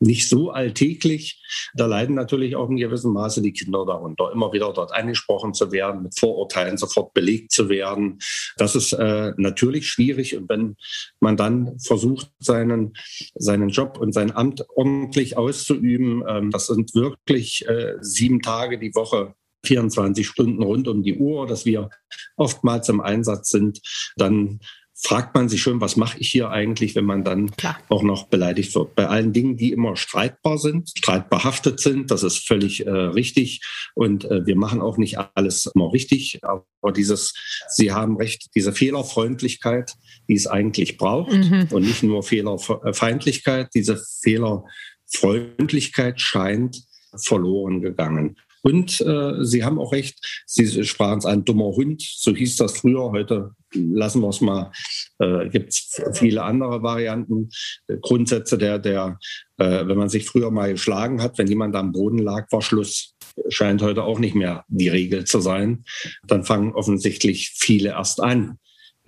nicht 0.00 0.28
so 0.28 0.50
alltäglich. 0.50 1.42
Da 1.74 1.86
leiden 1.86 2.14
natürlich 2.14 2.56
auch 2.56 2.68
in 2.68 2.76
gewissem 2.76 3.12
Maße 3.12 3.42
die 3.42 3.52
Kinder 3.52 3.84
darunter, 3.86 4.30
immer 4.32 4.52
wieder 4.52 4.72
dort 4.72 4.92
angesprochen 4.92 5.54
zu 5.54 5.72
werden, 5.72 6.02
mit 6.02 6.18
Vorurteilen 6.18 6.76
sofort 6.76 7.14
belegt 7.14 7.52
zu 7.52 7.68
werden. 7.68 8.18
Das 8.56 8.74
ist 8.74 8.92
äh, 8.92 9.32
natürlich 9.36 9.88
schwierig. 9.88 10.36
Und 10.36 10.48
wenn 10.48 10.76
man 11.20 11.36
dann 11.36 11.78
versucht, 11.80 12.30
seinen, 12.38 12.94
seinen 13.34 13.70
Job 13.70 13.98
und 13.98 14.12
sein 14.12 14.34
Amt 14.34 14.64
ordentlich 14.76 15.36
auszuüben, 15.36 16.22
ähm, 16.28 16.50
das 16.50 16.66
sind 16.66 16.94
wirklich 16.94 17.66
äh, 17.68 17.94
sieben 18.00 18.40
Tage 18.40 18.78
die 18.78 18.94
Woche 18.94 19.34
24 19.64 20.26
Stunden 20.26 20.62
rund 20.62 20.88
um 20.88 21.02
die 21.02 21.16
Uhr, 21.16 21.46
dass 21.46 21.64
wir 21.64 21.90
oftmals 22.36 22.88
im 22.88 23.00
Einsatz 23.00 23.50
sind, 23.50 23.80
dann 24.16 24.60
fragt 25.00 25.34
man 25.34 25.48
sich 25.48 25.62
schon, 25.62 25.80
was 25.80 25.96
mache 25.96 26.18
ich 26.18 26.28
hier 26.28 26.50
eigentlich, 26.50 26.94
wenn 26.96 27.04
man 27.04 27.22
dann 27.22 27.52
Klar. 27.52 27.78
auch 27.88 28.02
noch 28.02 28.26
beleidigt 28.26 28.74
wird. 28.74 28.96
Bei 28.96 29.06
allen 29.06 29.32
Dingen, 29.32 29.56
die 29.56 29.70
immer 29.72 29.94
streitbar 29.96 30.58
sind, 30.58 30.90
streitbehaftet 30.96 31.78
sind, 31.78 32.10
das 32.10 32.24
ist 32.24 32.46
völlig 32.46 32.84
äh, 32.84 32.90
richtig. 32.90 33.62
Und 33.94 34.24
äh, 34.24 34.44
wir 34.44 34.56
machen 34.56 34.80
auch 34.80 34.98
nicht 34.98 35.18
alles 35.34 35.70
immer 35.72 35.92
richtig. 35.92 36.40
Aber 36.42 36.64
dieses, 36.92 37.34
Sie 37.68 37.92
haben 37.92 38.16
recht, 38.16 38.50
diese 38.56 38.72
Fehlerfreundlichkeit, 38.72 39.94
die 40.28 40.34
es 40.34 40.48
eigentlich 40.48 40.96
braucht 40.96 41.32
mhm. 41.32 41.68
und 41.70 41.82
nicht 41.82 42.02
nur 42.02 42.24
Fehlerfeindlichkeit, 42.24 43.68
diese 43.74 44.02
Fehlerfreundlichkeit 44.22 46.20
scheint 46.20 46.82
verloren 47.14 47.80
gegangen. 47.80 48.36
Und 48.62 49.00
äh, 49.00 49.44
Sie 49.44 49.64
haben 49.64 49.78
auch 49.78 49.92
recht, 49.92 50.18
Sie 50.46 50.84
sprachen 50.84 51.18
es 51.18 51.26
ein 51.26 51.44
dummer 51.44 51.66
Hund, 51.66 52.02
so 52.02 52.34
hieß 52.34 52.56
das 52.56 52.78
früher. 52.78 53.10
Heute 53.10 53.52
lassen 53.74 54.22
wir 54.22 54.28
es 54.28 54.40
mal. 54.40 54.72
Äh, 55.18 55.48
Gibt 55.48 55.70
es 55.70 56.02
viele 56.14 56.42
andere 56.42 56.82
Varianten, 56.82 57.50
äh, 57.86 57.96
Grundsätze 58.00 58.58
der, 58.58 58.78
der 58.78 59.18
äh, 59.58 59.86
wenn 59.86 59.98
man 59.98 60.08
sich 60.08 60.26
früher 60.26 60.50
mal 60.50 60.72
geschlagen 60.72 61.22
hat, 61.22 61.38
wenn 61.38 61.48
jemand 61.48 61.76
am 61.76 61.92
Boden 61.92 62.18
lag, 62.18 62.50
war 62.50 62.62
Schluss. 62.62 63.14
Scheint 63.48 63.82
heute 63.82 64.02
auch 64.02 64.18
nicht 64.18 64.34
mehr 64.34 64.64
die 64.68 64.88
Regel 64.88 65.24
zu 65.24 65.40
sein. 65.40 65.84
Dann 66.26 66.44
fangen 66.44 66.72
offensichtlich 66.72 67.52
viele 67.56 67.90
erst 67.90 68.20
an 68.20 68.58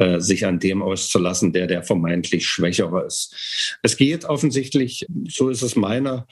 äh, 0.00 0.19
sich 0.19 0.47
an 0.47 0.59
dem 0.59 0.83
auszulassen, 0.83 1.52
der 1.52 1.66
der 1.66 1.83
vermeintlich 1.83 2.47
Schwächere 2.47 3.04
ist. 3.07 3.78
Es 3.83 3.99
geht 3.99 4.25
offensichtlich, 4.25 5.04
so 5.28 5.50
ist 5.50 5.61
es 5.61 5.76
meine, 5.76 6.26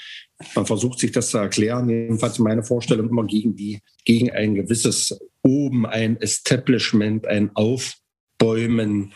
man 0.54 0.64
versucht 0.64 0.98
sich 0.98 1.12
das 1.12 1.28
zu 1.28 1.36
erklären, 1.36 1.90
jedenfalls 1.90 2.38
meine 2.38 2.62
Vorstellung 2.62 3.10
immer 3.10 3.26
gegen 3.26 3.56
die, 3.56 3.80
gegen 4.06 4.30
ein 4.30 4.54
gewisses 4.54 5.20
Oben, 5.42 5.84
ein 5.84 6.18
Establishment, 6.18 7.26
ein 7.26 7.50
Aufbäumen 7.54 9.12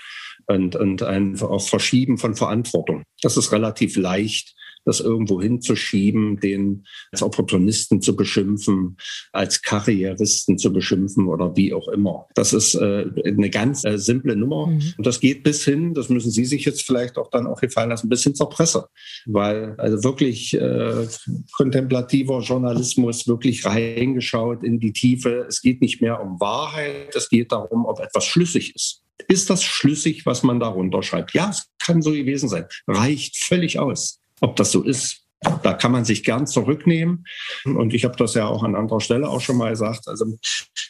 und, 0.47 0.77
und 0.77 1.03
ein 1.03 1.37
Verschieben 1.37 2.19
von 2.19 2.35
Verantwortung. 2.35 3.05
Das 3.23 3.39
ist 3.39 3.53
relativ 3.53 3.97
leicht 3.97 4.55
das 4.85 5.01
irgendwo 5.01 5.41
hinzuschieben, 5.41 6.41
den 6.41 6.85
als 7.13 7.23
Opportunisten 7.23 8.03
zu 8.03 8.17
beschimpfen, 8.17 8.97
als 9.33 9.63
Karrieristen 9.63 10.59
zu 10.59 10.73
beschimpfen 10.73 11.29
oder 11.29 11.57
wie 11.57 11.73
auch 11.73 11.89
immer. 11.89 12.27
Das 12.35 12.53
ist 12.53 12.75
äh, 12.75 13.07
eine 13.25 13.51
ganz 13.51 13.85
äh, 13.85 13.99
simple 13.99 14.37
Nummer. 14.37 14.67
Mhm. 14.67 14.95
Und 14.97 15.07
das 15.07 15.21
geht 15.21 15.43
bis 15.43 15.65
hin, 15.65 15.95
das 15.95 16.09
müssen 16.09 16.31
Sie 16.31 16.45
sich 16.45 16.65
jetzt 16.65 16.83
vielleicht 16.83 17.19
auch 17.19 17.31
dann 17.31 17.47
auch 17.47 17.61
gefallen 17.61 17.91
lassen, 17.91 18.09
bis 18.09 18.25
hin 18.25 18.35
zur 18.35 18.49
Presse. 18.49 18.87
Weil 19.27 19.75
also 19.79 20.03
wirklich 20.05 20.55
äh, 20.55 21.07
kontemplativer 21.53 22.41
Journalismus, 22.41 23.29
wirklich 23.29 23.65
reingeschaut 23.65 24.65
in 24.65 24.81
die 24.81 24.93
Tiefe. 24.93 25.47
Es 25.49 25.63
geht 25.63 25.81
nicht 25.81 26.01
mehr 26.01 26.21
um 26.21 26.41
Wahrheit, 26.41 27.15
es 27.15 27.29
geht 27.29 27.53
darum, 27.53 27.87
ob 27.87 28.01
etwas 28.01 28.25
schlüssig 28.25 28.75
ist. 28.75 29.03
Ist 29.29 29.51
das 29.51 29.63
schlüssig, 29.63 30.27
was 30.27 30.43
man 30.43 30.59
darunter 30.59 31.03
schreibt? 31.03 31.33
Ja, 31.33 31.51
es 31.51 31.67
kann 31.79 32.03
so 32.03 32.11
gewesen 32.11 32.49
sein. 32.49 32.65
Reicht 32.89 33.37
völlig 33.37 33.79
aus 33.79 34.22
ob 34.43 34.57
das 34.57 34.73
so 34.73 34.83
ist. 34.83 35.22
Da 35.63 35.75
kann 35.75 35.93
man 35.93 36.05
sich 36.05 36.25
gern 36.25 36.47
zurücknehmen. 36.47 37.25
Und 37.65 37.95
ich 37.95 38.05
habe 38.05 38.17
das 38.17 38.35
ja 38.35 38.47
auch 38.47 38.63
an 38.63 38.77
anderer 38.77 39.01
Stelle 39.01 39.29
auch 39.29 39.41
schon 39.41 39.57
mal 39.57 39.71
gesagt. 39.71 40.09
Also 40.09 40.27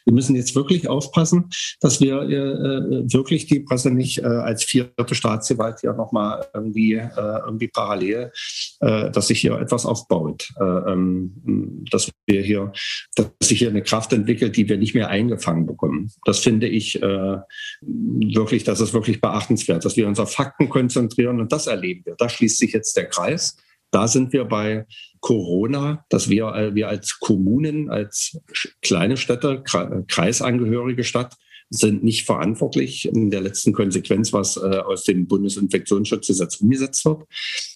wir 0.05 0.13
müssen 0.13 0.37
jetzt 0.37 0.55
wirklich 0.55 0.89
aufpassen, 0.89 1.51
dass 1.81 2.01
wir 2.01 2.23
äh, 2.23 3.13
wirklich 3.13 3.47
die 3.47 3.61
Presse 3.61 3.91
nicht 3.91 4.19
äh, 4.19 4.27
als 4.27 4.65
vierte 4.65 5.15
Staatsgewalt 5.15 5.81
hier 5.81 5.93
nochmal 5.93 6.47
irgendwie, 6.55 6.95
äh, 6.95 7.11
irgendwie 7.45 7.69
parallel, 7.69 8.33
äh, 8.81 9.11
dass 9.11 9.29
sich 9.29 9.41
hier 9.41 9.59
etwas 9.59 9.87
aufbaut. 9.87 10.49
Äh, 10.61 10.65
ähm, 10.65 11.85
dass 11.91 12.11
wir 12.27 12.43
hier, 12.43 12.73
dass 13.15 13.31
sich 13.43 13.59
hier 13.59 13.71
eine 13.71 13.83
Kraft 13.83 14.13
entwickelt, 14.13 14.57
die 14.57 14.69
wir 14.69 14.79
nicht 14.79 14.95
mehr 14.95 15.09
eingefangen 15.09 15.67
bekommen. 15.67 16.11
Das 16.25 16.39
finde 16.41 16.69
ich 16.69 17.03
äh, 17.03 17.37
wirklich, 17.81 18.65
das 18.65 18.81
ist 18.81 18.93
wirklich 18.93 19.21
beachtenswert, 19.21 19.85
dass 19.85 19.97
wir 19.97 20.07
uns 20.09 20.21
auf 20.21 20.33
Fakten 20.33 20.69
konzentrieren 20.69 21.41
und 21.41 21.53
das 21.53 21.67
erleben 21.67 22.03
wir. 22.05 22.15
Da 22.17 22.29
schließt 22.29 22.59
sich 22.59 22.73
jetzt 22.73 22.97
der 22.97 23.09
Kreis. 23.09 23.57
Da 23.93 24.09
sind 24.09 24.33
wir 24.33 24.47
bei 24.47 24.87
Corona, 25.21 26.05
dass 26.09 26.29
wir, 26.29 26.47
äh, 26.55 26.75
wir 26.75 26.89
als 26.89 27.21
Kommunen, 27.21 27.91
als 27.91 28.41
kleine 28.81 29.17
Städte, 29.17 29.63
kreisangehörige 29.63 31.05
Stadt, 31.05 31.37
sind 31.71 32.03
nicht 32.03 32.27
verantwortlich 32.27 33.07
in 33.07 33.31
der 33.31 33.41
letzten 33.41 33.73
Konsequenz, 33.73 34.33
was 34.33 34.57
äh, 34.57 34.61
aus 34.61 35.05
dem 35.05 35.27
Bundesinfektionsschutzgesetz 35.27 36.57
umgesetzt 36.57 37.05
wird. 37.05 37.23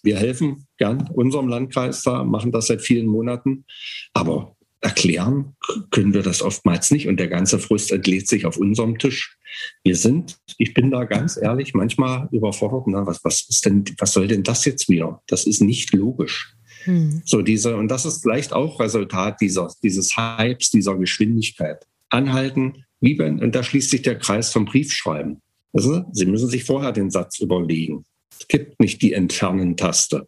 Wir 0.03 0.17
helfen 0.17 0.67
gern 0.77 1.09
unserem 1.13 1.47
Landkreis 1.47 2.03
da, 2.03 2.23
machen 2.23 2.51
das 2.51 2.67
seit 2.67 2.81
vielen 2.81 3.07
Monaten. 3.07 3.65
Aber 4.13 4.56
erklären 4.81 5.55
können 5.91 6.13
wir 6.13 6.21
das 6.21 6.41
oftmals 6.41 6.91
nicht 6.91 7.07
und 7.07 7.17
der 7.17 7.27
ganze 7.27 7.59
Frust 7.59 7.91
entlädt 7.91 8.27
sich 8.27 8.45
auf 8.45 8.57
unserem 8.57 8.97
Tisch. 8.97 9.37
Wir 9.83 9.95
sind, 9.95 10.37
ich 10.57 10.73
bin 10.73 10.91
da 10.91 11.05
ganz 11.05 11.37
ehrlich, 11.37 11.73
manchmal 11.73 12.29
überfordert. 12.31 12.83
Na, 12.87 13.05
was, 13.05 13.23
was 13.23 13.47
ist 13.49 13.65
denn, 13.65 13.83
was 13.97 14.13
soll 14.13 14.27
denn 14.27 14.43
das 14.43 14.65
jetzt 14.65 14.87
wieder? 14.89 15.21
Das 15.27 15.45
ist 15.45 15.61
nicht 15.61 15.93
logisch. 15.93 16.53
Hm. 16.83 17.21
So 17.25 17.41
diese, 17.41 17.75
und 17.75 17.89
das 17.89 18.05
ist 18.05 18.21
vielleicht 18.21 18.53
auch 18.53 18.79
Resultat 18.79 19.41
dieser, 19.41 19.73
dieses 19.83 20.15
Hypes, 20.15 20.71
dieser 20.71 20.95
Geschwindigkeit. 20.97 21.85
Anhalten, 22.09 22.85
wie 23.01 23.17
wenn, 23.19 23.39
und 23.39 23.53
da 23.55 23.63
schließt 23.63 23.89
sich 23.89 24.01
der 24.01 24.17
Kreis 24.17 24.51
vom 24.51 24.65
Briefschreiben. 24.65 25.41
Also, 25.73 26.05
Sie 26.13 26.25
müssen 26.25 26.47
sich 26.47 26.63
vorher 26.63 26.91
den 26.91 27.11
Satz 27.11 27.39
überlegen. 27.39 28.05
Es 28.39 28.47
gibt 28.47 28.79
nicht 28.79 29.01
die 29.01 29.13
Entfernen-Taste. 29.13 30.27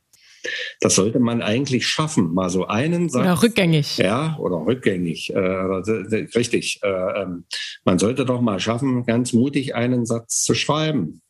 Das 0.79 0.95
sollte 0.95 1.19
man 1.19 1.41
eigentlich 1.41 1.87
schaffen, 1.87 2.33
mal 2.33 2.49
so 2.49 2.65
einen 2.65 3.09
Satz. 3.09 3.23
Oder 3.23 3.43
rückgängig. 3.43 3.97
Ja, 3.97 4.37
oder 4.39 4.65
rückgängig. 4.65 5.31
Äh, 5.33 5.39
richtig. 5.39 6.79
Äh, 6.83 7.21
ähm, 7.21 7.45
man 7.83 7.99
sollte 7.99 8.25
doch 8.25 8.41
mal 8.41 8.59
schaffen, 8.59 9.05
ganz 9.05 9.33
mutig 9.33 9.75
einen 9.75 10.05
Satz 10.05 10.43
zu 10.43 10.53
schreiben. 10.53 11.21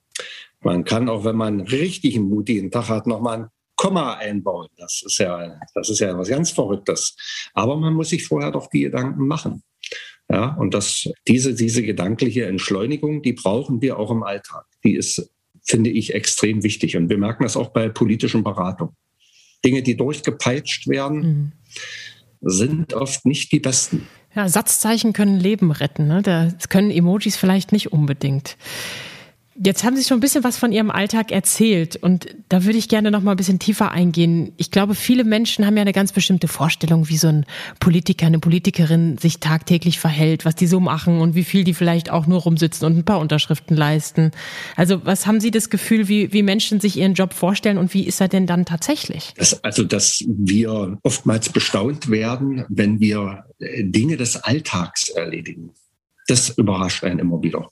Man 0.61 0.83
kann 0.83 1.09
auch, 1.09 1.23
wenn 1.23 1.37
man 1.37 1.61
richtig 1.61 2.15
einen 2.15 2.29
mutigen 2.29 2.69
Tag 2.69 2.89
hat, 2.89 3.07
noch 3.07 3.21
mal 3.21 3.37
ein 3.39 3.47
Komma 3.75 4.15
einbauen. 4.15 4.67
Das 4.77 5.01
ist 5.05 5.19
ja, 5.19 5.57
das 5.73 5.89
ist 5.89 5.99
ja 5.99 6.17
was 6.17 6.27
ganz 6.27 6.51
Verrücktes. 6.51 7.15
Aber 7.53 7.77
man 7.77 7.93
muss 7.93 8.09
sich 8.09 8.27
vorher 8.27 8.51
doch 8.51 8.67
die 8.67 8.81
Gedanken 8.81 9.25
machen. 9.25 9.63
Ja, 10.29 10.55
und 10.55 10.73
das, 10.73 11.09
diese, 11.27 11.55
diese 11.55 11.81
gedankliche 11.81 12.45
Entschleunigung, 12.45 13.23
die 13.23 13.33
brauchen 13.33 13.81
wir 13.81 13.97
auch 13.97 14.11
im 14.11 14.21
Alltag. 14.21 14.65
Die 14.83 14.95
ist 14.95 15.31
finde 15.69 15.89
ich 15.89 16.13
extrem 16.13 16.63
wichtig. 16.63 16.97
Und 16.97 17.09
wir 17.09 17.17
merken 17.17 17.43
das 17.43 17.55
auch 17.55 17.69
bei 17.69 17.89
politischen 17.89 18.43
Beratungen. 18.43 18.95
Dinge, 19.63 19.83
die 19.83 19.95
durchgepeitscht 19.95 20.88
werden, 20.88 21.19
mhm. 21.19 21.51
sind 22.41 22.93
oft 22.93 23.25
nicht 23.25 23.51
die 23.51 23.59
besten. 23.59 24.07
Ja, 24.35 24.47
Satzzeichen 24.47 25.13
können 25.13 25.39
Leben 25.39 25.71
retten. 25.71 26.07
Ne? 26.07 26.21
Das 26.21 26.69
können 26.69 26.91
Emojis 26.91 27.35
vielleicht 27.35 27.71
nicht 27.71 27.91
unbedingt. 27.91 28.57
Jetzt 29.61 29.83
haben 29.83 29.97
Sie 29.97 30.05
schon 30.05 30.17
ein 30.17 30.21
bisschen 30.21 30.45
was 30.45 30.57
von 30.57 30.71
Ihrem 30.71 30.89
Alltag 30.89 31.33
erzählt 31.33 31.97
und 31.97 32.27
da 32.47 32.63
würde 32.63 32.77
ich 32.77 32.87
gerne 32.87 33.11
noch 33.11 33.21
mal 33.21 33.31
ein 33.31 33.37
bisschen 33.37 33.59
tiefer 33.59 33.91
eingehen. 33.91 34.53
Ich 34.55 34.71
glaube, 34.71 34.95
viele 34.95 35.25
Menschen 35.25 35.65
haben 35.65 35.75
ja 35.75 35.81
eine 35.81 35.91
ganz 35.91 36.13
bestimmte 36.13 36.47
Vorstellung, 36.47 37.09
wie 37.09 37.17
so 37.17 37.27
ein 37.27 37.45
Politiker, 37.81 38.27
eine 38.27 38.39
Politikerin 38.39 39.17
sich 39.17 39.41
tagtäglich 39.41 39.99
verhält, 39.99 40.45
was 40.45 40.55
die 40.55 40.65
so 40.65 40.79
machen 40.79 41.19
und 41.19 41.35
wie 41.35 41.43
viel 41.43 41.65
die 41.65 41.73
vielleicht 41.73 42.09
auch 42.09 42.25
nur 42.25 42.39
rumsitzen 42.39 42.87
und 42.87 42.97
ein 42.97 43.03
paar 43.03 43.19
Unterschriften 43.19 43.75
leisten. 43.75 44.31
Also 44.77 45.05
was 45.05 45.27
haben 45.27 45.41
Sie 45.41 45.51
das 45.51 45.69
Gefühl, 45.69 46.07
wie, 46.07 46.31
wie 46.31 46.41
Menschen 46.41 46.79
sich 46.79 46.95
ihren 46.95 47.13
Job 47.13 47.33
vorstellen 47.33 47.77
und 47.77 47.93
wie 47.93 48.05
ist 48.07 48.21
er 48.21 48.29
denn 48.29 48.47
dann 48.47 48.63
tatsächlich? 48.63 49.33
Das, 49.35 49.61
also, 49.61 49.83
dass 49.83 50.23
wir 50.25 50.97
oftmals 51.03 51.49
bestaunt 51.49 52.09
werden, 52.09 52.63
wenn 52.69 53.01
wir 53.01 53.43
Dinge 53.59 54.15
des 54.15 54.37
Alltags 54.37 55.09
erledigen 55.09 55.71
das 56.29 56.50
überrascht 56.50 57.03
einen 57.03 57.19
immer 57.19 57.41
wieder. 57.41 57.71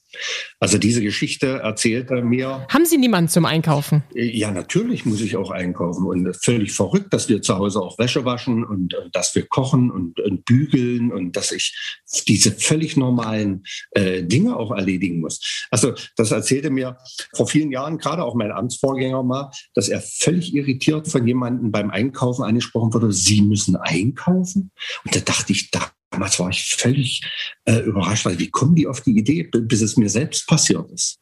Also 0.59 0.77
diese 0.77 1.01
Geschichte 1.01 1.59
erzählt 1.59 2.09
er 2.09 2.23
mir. 2.23 2.65
Haben 2.69 2.85
Sie 2.85 2.97
niemanden 2.97 3.29
zum 3.29 3.45
Einkaufen? 3.45 4.03
Ja, 4.13 4.51
natürlich 4.51 5.05
muss 5.05 5.21
ich 5.21 5.35
auch 5.35 5.51
einkaufen. 5.51 6.05
Und 6.05 6.35
völlig 6.43 6.73
verrückt, 6.73 7.13
dass 7.13 7.29
wir 7.29 7.41
zu 7.41 7.57
Hause 7.57 7.81
auch 7.81 7.99
Wäsche 7.99 8.25
waschen 8.25 8.63
und, 8.63 8.93
und 8.95 9.15
dass 9.15 9.35
wir 9.35 9.45
kochen 9.45 9.91
und, 9.91 10.19
und, 10.19 10.45
bügeln 10.45 11.11
und 11.11 11.35
dass 11.35 11.51
ich 11.51 11.75
diese 12.27 12.51
völlig 12.51 12.97
normalen 12.97 13.63
äh, 13.91 14.23
Dinge 14.23 14.55
auch 14.55 14.71
erledigen 14.71 15.19
muss. 15.19 15.67
Also 15.69 15.93
das 16.15 16.31
erzählte 16.31 16.69
mir 16.69 16.97
vor 17.35 17.47
vielen 17.47 17.71
Jahren 17.71 17.97
gerade 17.97 18.23
auch 18.23 18.35
mein 18.35 18.51
Amtsvorgänger 18.51 19.23
mal, 19.23 19.51
dass 19.75 19.89
er 19.89 20.01
völlig 20.01 20.53
irritiert 20.53 21.07
von 21.07 21.27
jemandem 21.27 21.71
beim 21.71 21.89
Einkaufen 21.91 22.43
angesprochen 22.43 22.93
wurde, 22.93 23.11
Sie 23.11 23.41
müssen 23.41 23.75
einkaufen. 23.75 24.71
Und 25.05 25.15
da 25.15 25.19
dachte 25.19 25.51
ich, 25.51 25.69
da 25.71 25.91
Damals 26.09 26.39
war 26.39 26.49
ich 26.49 26.75
völlig 26.75 27.21
äh, 27.65 27.79
überrascht, 27.79 28.25
weil 28.25 28.39
wie 28.39 28.49
kommen 28.49 28.75
die 28.75 28.87
auf 28.87 29.01
die 29.01 29.17
Idee, 29.17 29.43
bis 29.43 29.81
es 29.81 29.97
mir 29.97 30.09
selbst 30.09 30.47
passiert 30.47 30.89
ist? 30.91 31.19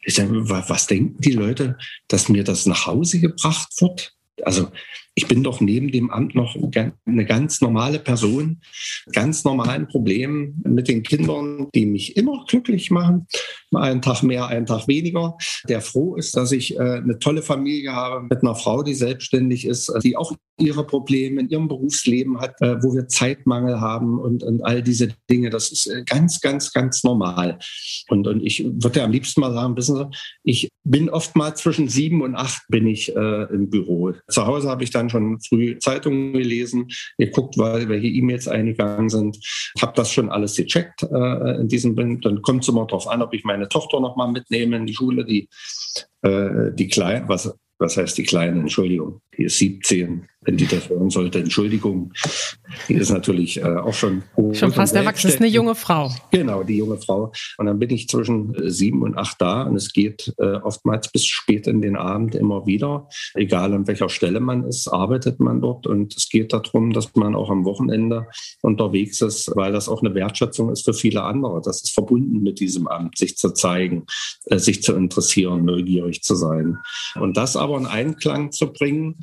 Ich 0.00 0.14
sage, 0.14 0.48
was 0.48 0.86
denken 0.86 1.20
die 1.20 1.32
Leute, 1.32 1.76
dass 2.08 2.28
mir 2.28 2.44
das 2.44 2.66
nach 2.66 2.86
Hause 2.86 3.18
gebracht 3.18 3.70
wird? 3.80 4.14
Also 4.42 4.70
ich 5.18 5.26
bin 5.26 5.42
doch 5.42 5.62
neben 5.62 5.90
dem 5.90 6.10
Amt 6.10 6.34
noch 6.34 6.54
eine 6.54 7.24
ganz 7.24 7.62
normale 7.62 7.98
Person, 7.98 8.60
ganz 9.12 9.44
normalen 9.44 9.88
Problemen 9.88 10.62
mit 10.62 10.88
den 10.88 11.02
Kindern, 11.02 11.68
die 11.74 11.86
mich 11.86 12.18
immer 12.18 12.44
glücklich 12.46 12.90
machen. 12.90 13.26
Einen 13.74 14.02
Tag 14.02 14.22
mehr, 14.22 14.46
einen 14.48 14.66
Tag 14.66 14.86
weniger. 14.88 15.38
Der 15.68 15.80
froh 15.80 16.16
ist, 16.16 16.36
dass 16.36 16.52
ich 16.52 16.76
äh, 16.76 16.80
eine 16.80 17.18
tolle 17.18 17.40
Familie 17.40 17.92
habe 17.92 18.26
mit 18.28 18.42
einer 18.42 18.54
Frau, 18.54 18.82
die 18.82 18.94
selbstständig 18.94 19.66
ist, 19.66 19.90
die 20.04 20.16
auch 20.16 20.34
ihre 20.58 20.86
Probleme 20.86 21.40
in 21.40 21.48
ihrem 21.48 21.68
Berufsleben 21.68 22.38
hat, 22.38 22.60
äh, 22.60 22.76
wo 22.82 22.94
wir 22.94 23.08
Zeitmangel 23.08 23.80
haben 23.80 24.18
und, 24.18 24.42
und 24.42 24.62
all 24.62 24.82
diese 24.82 25.14
Dinge. 25.30 25.48
Das 25.48 25.72
ist 25.72 25.86
äh, 25.86 26.02
ganz, 26.04 26.42
ganz, 26.42 26.72
ganz 26.72 27.04
normal. 27.04 27.58
Und, 28.08 28.26
und 28.26 28.44
ich 28.44 28.64
würde 28.64 29.02
am 29.02 29.12
liebsten 29.12 29.40
mal 29.40 29.52
sagen, 29.52 29.76
wissen 29.76 29.96
Sie, 29.96 30.10
ich 30.44 30.68
bin 30.88 31.10
oft 31.10 31.34
mal 31.34 31.54
zwischen 31.56 31.88
sieben 31.88 32.22
und 32.22 32.36
acht 32.36 32.62
bin 32.68 32.86
ich 32.86 33.14
äh, 33.14 33.42
im 33.52 33.68
Büro. 33.70 34.12
Zu 34.28 34.46
Hause 34.46 34.68
habe 34.68 34.84
ich 34.84 34.90
dann 34.90 35.10
schon 35.10 35.40
früh 35.40 35.78
Zeitungen 35.78 36.32
gelesen, 36.32 36.88
geguckt, 37.18 37.58
weil 37.58 37.88
welche 37.88 38.06
E-Mails 38.06 38.46
eingegangen 38.46 39.08
sind, 39.08 39.38
habe 39.80 39.92
das 39.96 40.12
schon 40.12 40.30
alles 40.30 40.54
gecheckt 40.54 41.02
äh, 41.02 41.60
in 41.60 41.68
diesem 41.68 41.96
Bild. 41.96 42.24
Dann 42.24 42.40
kommt 42.40 42.62
es 42.62 42.68
immer 42.68 42.86
darauf 42.86 43.08
an, 43.08 43.20
ob 43.20 43.34
ich 43.34 43.44
meine 43.44 43.68
Tochter 43.68 44.00
noch 44.00 44.16
mal 44.16 44.30
mitnehme 44.30 44.76
in 44.76 44.86
die 44.86 44.94
Schule, 44.94 45.24
die 45.24 45.48
äh, 46.22 46.72
die 46.72 46.86
klein, 46.86 47.28
was 47.28 47.52
was 47.78 47.96
heißt 47.96 48.16
die 48.16 48.22
Kleine, 48.22 48.60
Entschuldigung, 48.60 49.20
die 49.36 49.44
ist 49.44 49.58
17, 49.58 50.26
wenn 50.46 50.56
die 50.56 50.66
das 50.66 50.88
hören 50.88 51.10
sollte, 51.10 51.40
Entschuldigung. 51.40 52.12
Die 52.88 52.94
ist 52.94 53.10
natürlich 53.10 53.58
äh, 53.58 53.64
auch 53.64 53.94
schon 53.94 54.22
Schon 54.52 54.72
fast 54.72 54.94
erwachsen, 54.94 55.28
ist 55.28 55.40
eine 55.40 55.48
junge 55.48 55.74
Frau. 55.74 56.10
Genau, 56.30 56.62
die 56.62 56.76
junge 56.76 56.98
Frau. 56.98 57.32
Und 57.58 57.66
dann 57.66 57.78
bin 57.78 57.90
ich 57.90 58.08
zwischen 58.08 58.54
äh, 58.54 58.70
sieben 58.70 59.02
und 59.02 59.18
acht 59.18 59.40
da 59.40 59.62
und 59.62 59.76
es 59.76 59.92
geht 59.92 60.32
äh, 60.38 60.56
oftmals 60.56 61.10
bis 61.10 61.26
spät 61.26 61.66
in 61.66 61.82
den 61.82 61.96
Abend 61.96 62.34
immer 62.34 62.66
wieder. 62.66 63.08
Egal 63.34 63.74
an 63.74 63.86
welcher 63.86 64.08
Stelle 64.08 64.40
man 64.40 64.64
ist, 64.64 64.88
arbeitet 64.88 65.40
man 65.40 65.60
dort 65.60 65.86
und 65.86 66.16
es 66.16 66.28
geht 66.28 66.52
darum, 66.52 66.92
dass 66.92 67.14
man 67.16 67.34
auch 67.34 67.50
am 67.50 67.64
Wochenende 67.64 68.26
unterwegs 68.62 69.20
ist, 69.20 69.50
weil 69.56 69.72
das 69.72 69.88
auch 69.88 70.02
eine 70.02 70.14
Wertschätzung 70.14 70.70
ist 70.70 70.84
für 70.84 70.94
viele 70.94 71.22
andere. 71.22 71.60
Das 71.64 71.82
ist 71.82 71.92
verbunden 71.92 72.42
mit 72.42 72.60
diesem 72.60 72.86
Amt, 72.86 73.18
sich 73.18 73.36
zu 73.36 73.52
zeigen, 73.52 74.06
äh, 74.46 74.58
sich 74.58 74.82
zu 74.82 74.94
interessieren, 74.94 75.64
neugierig 75.64 76.22
zu 76.22 76.36
sein. 76.36 76.78
Und 77.20 77.36
das 77.36 77.56
aber 77.56 77.76
in 77.78 77.86
Einklang 77.86 78.52
zu 78.52 78.72
bringen. 78.72 79.16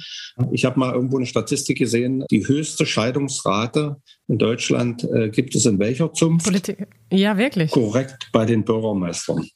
Ich 0.52 0.66
habe 0.66 0.80
mal 0.80 0.94
irgendwo 0.94 1.18
eine 1.18 1.26
Statistik 1.26 1.78
gesehen, 1.78 2.26
die 2.32 2.48
höchste 2.48 2.86
Scheidungsrate 2.86 3.98
in 4.28 4.38
Deutschland 4.38 5.04
äh, 5.04 5.30
gibt 5.30 5.56
es 5.56 5.66
in 5.66 5.80
welcher 5.80 6.14
Zunft? 6.14 6.46
Politik. 6.46 6.88
Ja, 7.12 7.38
wirklich. 7.38 7.72
Korrekt, 7.72 8.30
bei 8.32 8.46
den 8.46 8.64
Bürgermeistern. 8.64 9.48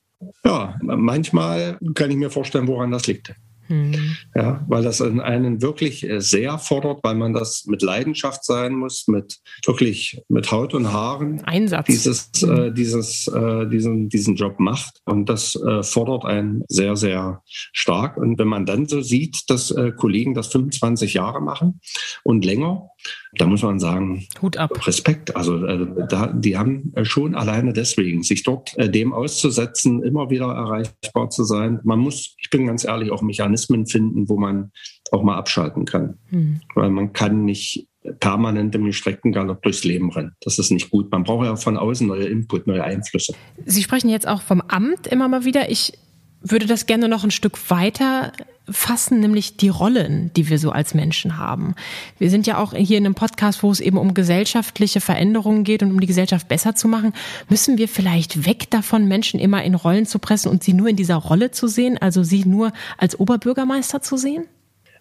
Ja, 0.44 0.75
manchmal 0.82 1.77
kann 1.94 2.12
ich 2.12 2.18
mir 2.18 2.30
vorstellen, 2.30 2.68
woran 2.68 2.92
das 2.92 3.08
liegt. 3.08 3.34
Mhm. 3.70 4.18
Ja, 4.36 4.66
weil 4.68 4.84
das 4.84 5.02
einen 5.02 5.62
wirklich 5.62 6.08
äh, 6.08 6.22
sehr 6.22 6.58
fordert, 6.58 7.00
weil 7.04 7.16
man 7.16 7.34
das 7.34 7.66
mit 7.66 7.82
Leidenschaft 7.82 8.44
sein 8.44 8.74
muss, 8.74 9.08
mit 9.08 9.40
wirklich 9.66 10.22
mit 10.30 10.52
Haut 10.52 10.74
und 10.74 10.92
Haaren 10.92 11.44
Einsatz. 11.46 11.86
dieses, 11.88 12.32
mhm. 12.42 12.52
äh, 12.52 12.72
dieses, 12.72 13.28
äh, 13.28 13.68
diesen, 13.68 14.10
diesen 14.10 14.36
Job 14.36 14.60
macht. 14.60 15.02
Und 15.06 15.28
das 15.30 15.56
äh, 15.56 15.84
fordert 15.84 16.26
einen 16.26 16.64
sehr, 16.68 16.96
sehr 16.96 17.42
stark. 17.46 18.18
Und 18.18 18.40
wenn 18.40 18.48
man 18.48 18.66
dann 18.66 18.86
so 18.88 19.02
sieht, 19.02 19.50
dass 19.50 19.72
äh, 19.72 19.92
Kollegen 19.92 20.34
das 20.34 20.48
25 20.48 21.14
Jahre 21.14 21.42
machen 21.42 21.80
und 22.24 22.46
länger, 22.46 22.90
da 23.34 23.46
muss 23.46 23.64
man 23.64 23.80
sagen, 23.80 24.26
Hut 24.42 24.58
ab. 24.58 24.88
Respekt. 24.88 25.36
Also 25.36 25.66
äh, 25.66 25.88
da, 26.10 26.28
die 26.28 26.58
haben 26.58 26.94
schon 27.04 27.36
alleine 27.36 27.74
deswegen, 27.74 28.24
sich 28.24 28.44
dort 28.44 28.78
äh, 28.78 28.90
dem 28.90 29.14
auszusetzen, 29.14 30.04
immer 30.04 30.30
wieder 30.30 30.48
erreichbar 30.48 31.30
zu 31.30 31.44
sein. 31.44 31.80
Man 31.84 32.00
muss, 32.00 32.36
ich 32.40 32.50
bin 32.50 32.68
ganz 32.68 32.86
ehrlich, 32.86 33.12
auch 33.12 33.22
Mechanismen 33.22 33.86
finden, 33.86 34.30
wo 34.30 34.38
man 34.38 34.72
auch 35.12 35.24
mal 35.24 35.38
abschalten 35.38 35.86
kann. 35.86 36.18
Hm. 36.30 36.62
Weil 36.76 36.90
man 36.90 37.14
kann 37.14 37.46
nicht 37.46 37.88
permanent 38.20 38.74
im 38.76 38.92
Streckengalopp 38.92 39.62
durchs 39.62 39.84
Leben 39.84 40.12
rennen. 40.12 40.34
Das 40.42 40.60
ist 40.60 40.72
nicht 40.72 40.90
gut. 40.90 41.12
Man 41.12 41.24
braucht 41.24 41.46
ja 41.46 41.56
von 41.56 41.78
außen 41.78 42.08
neue 42.08 42.26
Input, 42.26 42.68
neue 42.68 42.84
Einflüsse. 42.84 43.34
Sie 43.66 43.84
sprechen 43.84 44.10
jetzt 44.10 44.28
auch 44.28 44.42
vom 44.42 44.62
Amt 44.62 45.08
immer 45.08 45.28
mal 45.28 45.46
wieder. 45.46 45.70
Ich 45.70 45.94
würde 46.41 46.65
das 46.65 46.86
gerne 46.86 47.08
noch 47.08 47.24
ein 47.24 47.32
Stück 47.32 47.70
weiter 47.70 48.32
fassen, 48.70 49.20
nämlich 49.20 49.58
die 49.58 49.70
Rollen, 49.70 50.32
die 50.36 50.50
wir 50.50 50.60
so 50.60 50.72
als 50.72 50.94
Menschen 50.94 51.38
haben. 51.38 51.75
Wir 52.20 52.29
sind 52.29 52.48
ja 52.48 52.58
auch 52.58 52.74
hier 52.74 52.98
in 52.98 53.06
einem 53.06 53.15
Podcast, 53.15 53.63
wo 53.63 53.72
es 53.72 53.79
eben 53.79 53.98
um 53.98 54.13
gesellschaftliche 54.13 55.00
Veränderungen 55.00 55.63
geht 55.63 55.84
und 55.84 55.91
um 55.91 56.00
die 56.00 56.08
Gesellschaft 56.08 56.48
besser 56.48 56.75
zu 56.75 56.88
machen. 56.88 57.13
Müssen 57.50 57.78
wir 57.78 57.88
vielleicht 57.88 58.45
weg 58.45 58.69
davon, 58.69 59.08
Menschen 59.08 59.39
immer 59.39 59.63
in 59.63 59.76
Rollen 59.76 60.06
zu 60.06 60.19
pressen 60.19 60.52
und 60.52 60.63
sie 60.63 60.73
nur 60.73 60.89
in 60.89 60.95
dieser 60.95 61.15
Rolle 61.15 61.52
zu 61.52 61.67
sehen, 61.67 61.97
also 61.97 62.23
sie 62.23 62.43
nur 62.45 62.73
als 62.97 63.19
Oberbürgermeister 63.19 64.02
zu 64.02 64.17
sehen? 64.17 64.45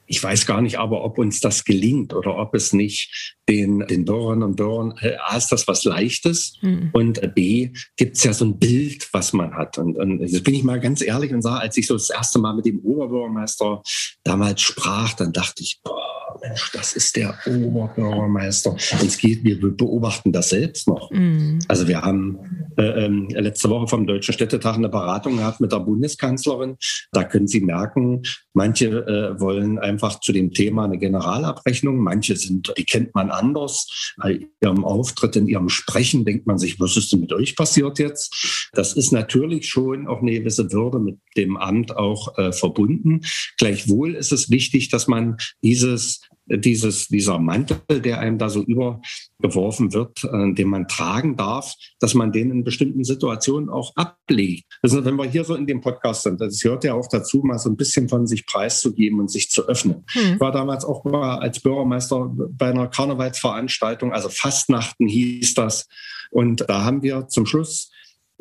Ich 0.07 0.23
weiß 0.23 0.47
gar 0.47 0.63
nicht 0.63 0.79
aber, 0.79 1.03
ob 1.03 1.19
uns 1.19 1.41
das 1.41 1.65
gelingt 1.65 2.15
oder 2.15 2.39
ob 2.39 2.55
es 2.55 2.73
nicht 2.73 3.36
den, 3.49 3.81
den 3.81 4.05
Bürgerinnen 4.05 4.43
und 4.43 4.57
Bürgern, 4.57 4.95
äh, 5.01 5.17
A, 5.27 5.37
ist 5.37 5.49
das 5.49 5.69
was 5.69 5.85
Leichtes 5.85 6.59
mhm. 6.63 6.91
und 6.93 7.35
B, 7.35 7.71
gibt 7.97 8.17
es 8.17 8.25
ja 8.25 8.33
so 8.33 8.45
ein 8.45 8.59
Bild, 8.59 9.09
was 9.13 9.33
man 9.33 9.55
hat. 9.55 9.79
Und, 9.79 9.97
und 9.97 10.21
jetzt 10.21 10.45
bin 10.45 10.55
ich 10.55 10.65
mal 10.65 10.81
ganz 10.81 11.03
ehrlich 11.03 11.33
und 11.33 11.43
sage, 11.43 11.61
als 11.61 11.77
ich 11.77 11.87
so 11.87 11.95
das 11.95 12.11
erste 12.11 12.39
Mal 12.39 12.55
mit 12.55 12.67
dem 12.67 12.81
Oberbürgermeister 12.81 13.83
damals 14.25 14.63
sprach, 14.63 15.15
dann 15.15 15.33
dachte 15.33 15.63
ich, 15.63 15.81
boah, 15.85 16.17
Mensch, 16.41 16.71
das 16.73 16.95
ist 16.95 17.17
der 17.17 17.35
Oberbürgermeister. 17.47 18.71
Und 18.71 19.03
es 19.03 19.19
geht, 19.19 19.45
wir 19.45 19.61
beobachten 19.61 20.33
das 20.33 20.51
selbst 20.51 20.89
noch. 20.89 21.11
Mhm. 21.11 21.61
Also 21.69 21.89
wir 21.89 22.03
haben 22.03 22.39
äh, 22.77 23.07
äh, 23.07 23.41
letzte 23.41 23.71
Woche 23.71 23.89
vom 23.89 24.07
Deutschen 24.07 24.35
Städtetag 24.35 24.75
eine 24.75 24.89
Beratung 24.89 25.37
gehabt 25.37 25.61
mit 25.61 25.73
der 25.73 25.81
Bundeskanzlerin. 25.81 26.77
Da 27.13 27.25
können 27.25 27.49
Sie 27.49 27.61
merken, 27.61 28.23
manche 28.55 28.87
äh, 28.87 29.41
wollen 29.41 29.79
einfach 29.79 30.21
zu 30.21 30.33
dem 30.33 30.53
Thema 30.53 30.85
eine 30.85 30.99
Generalabrechnung, 30.99 31.99
manche 31.99 32.37
sind, 32.37 32.73
die 32.77 32.85
kennt 32.85 33.15
man 33.15 33.31
anders. 33.37 34.15
Bei 34.17 34.41
ihrem 34.61 34.85
Auftritt, 34.85 35.37
in 35.37 35.47
ihrem 35.47 35.69
Sprechen 35.69 36.25
denkt 36.25 36.47
man 36.47 36.59
sich, 36.59 36.81
was 36.81 36.97
ist 36.97 37.13
denn 37.13 37.21
mit 37.21 37.33
euch 37.33 37.57
passiert 37.57 37.99
jetzt? 37.99 38.71
Das 38.73 38.95
ist 38.95 39.13
natürlich 39.13 39.69
schon 39.69 40.07
auch 40.07 40.23
eine 40.23 40.33
gewisse 40.33 40.73
Würde 40.73 40.99
mit 40.99 41.19
dem 41.37 41.57
Amt 41.57 41.97
auch 41.97 42.37
äh, 42.39 42.53
verbunden. 42.53 43.21
Gleichwohl 43.59 44.15
ist 44.15 44.33
es 44.33 44.51
wichtig, 44.51 44.89
dass 44.89 45.07
man 45.07 45.37
dieses 45.63 46.21
dieses, 46.47 47.09
dieser 47.09 47.39
Mantel, 47.39 48.01
der 48.01 48.21
einem 48.21 48.39
da 48.39 48.49
so 48.49 48.63
übergeworfen 48.63 49.93
wird, 49.93 50.25
äh, 50.25 50.53
den 50.55 50.69
man 50.69 50.89
tragen 50.89 51.37
darf, 51.37 51.75
dass 52.01 52.15
man 52.15 52.33
den 52.33 52.51
in 52.51 52.65
bestimmten 52.65 53.05
Situationen 53.05 53.69
auch 53.69 53.95
ablegt. 53.97 54.65
Also 54.83 55.05
wenn 55.05 55.17
wir 55.17 55.25
hier 55.25 55.45
so 55.45 55.55
in 55.55 55.67
dem 55.67 55.81
Podcast 55.81 56.23
sind, 56.23 56.41
das 56.41 56.61
gehört 56.61 56.85
ja 56.85 56.95
auch 56.95 57.09
dazu, 57.09 57.43
mal 57.43 57.59
so 57.59 57.69
ein 57.69 57.77
bisschen 57.77 58.09
von 58.09 58.27
sich 58.27 58.47
preiszugeben 58.47 59.21
und 59.21 59.31
sich 59.31 59.51
zu 59.51 59.67
öffnen. 59.67 60.05
Hm. 60.11 60.35
Ich 60.35 60.41
war 60.41 60.53
damals 60.53 60.85
auch 60.85 61.05
mal 61.05 61.39
als 61.39 61.61
Bürgermeister 61.61 62.31
bei 62.51 62.71
einer 62.71 62.89
Karnevalsveranstaltung, 62.89 64.13
also 64.13 64.29
Fastnachten 64.29 65.09
hieß 65.09 65.55
das. 65.55 65.89
Und 66.31 66.65
da 66.69 66.85
haben 66.85 67.03
wir 67.03 67.29
zum 67.29 67.47
Schluss 67.47 67.91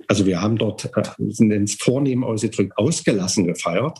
also 0.07 0.25
wir 0.25 0.41
haben 0.41 0.57
dort, 0.57 0.91
äh, 0.97 1.03
sind 1.29 1.51
ins 1.51 1.75
Vornehmen 1.75 2.25
ausgedrückt, 2.25 2.77
ausgelassen 2.77 3.47
gefeiert 3.47 3.99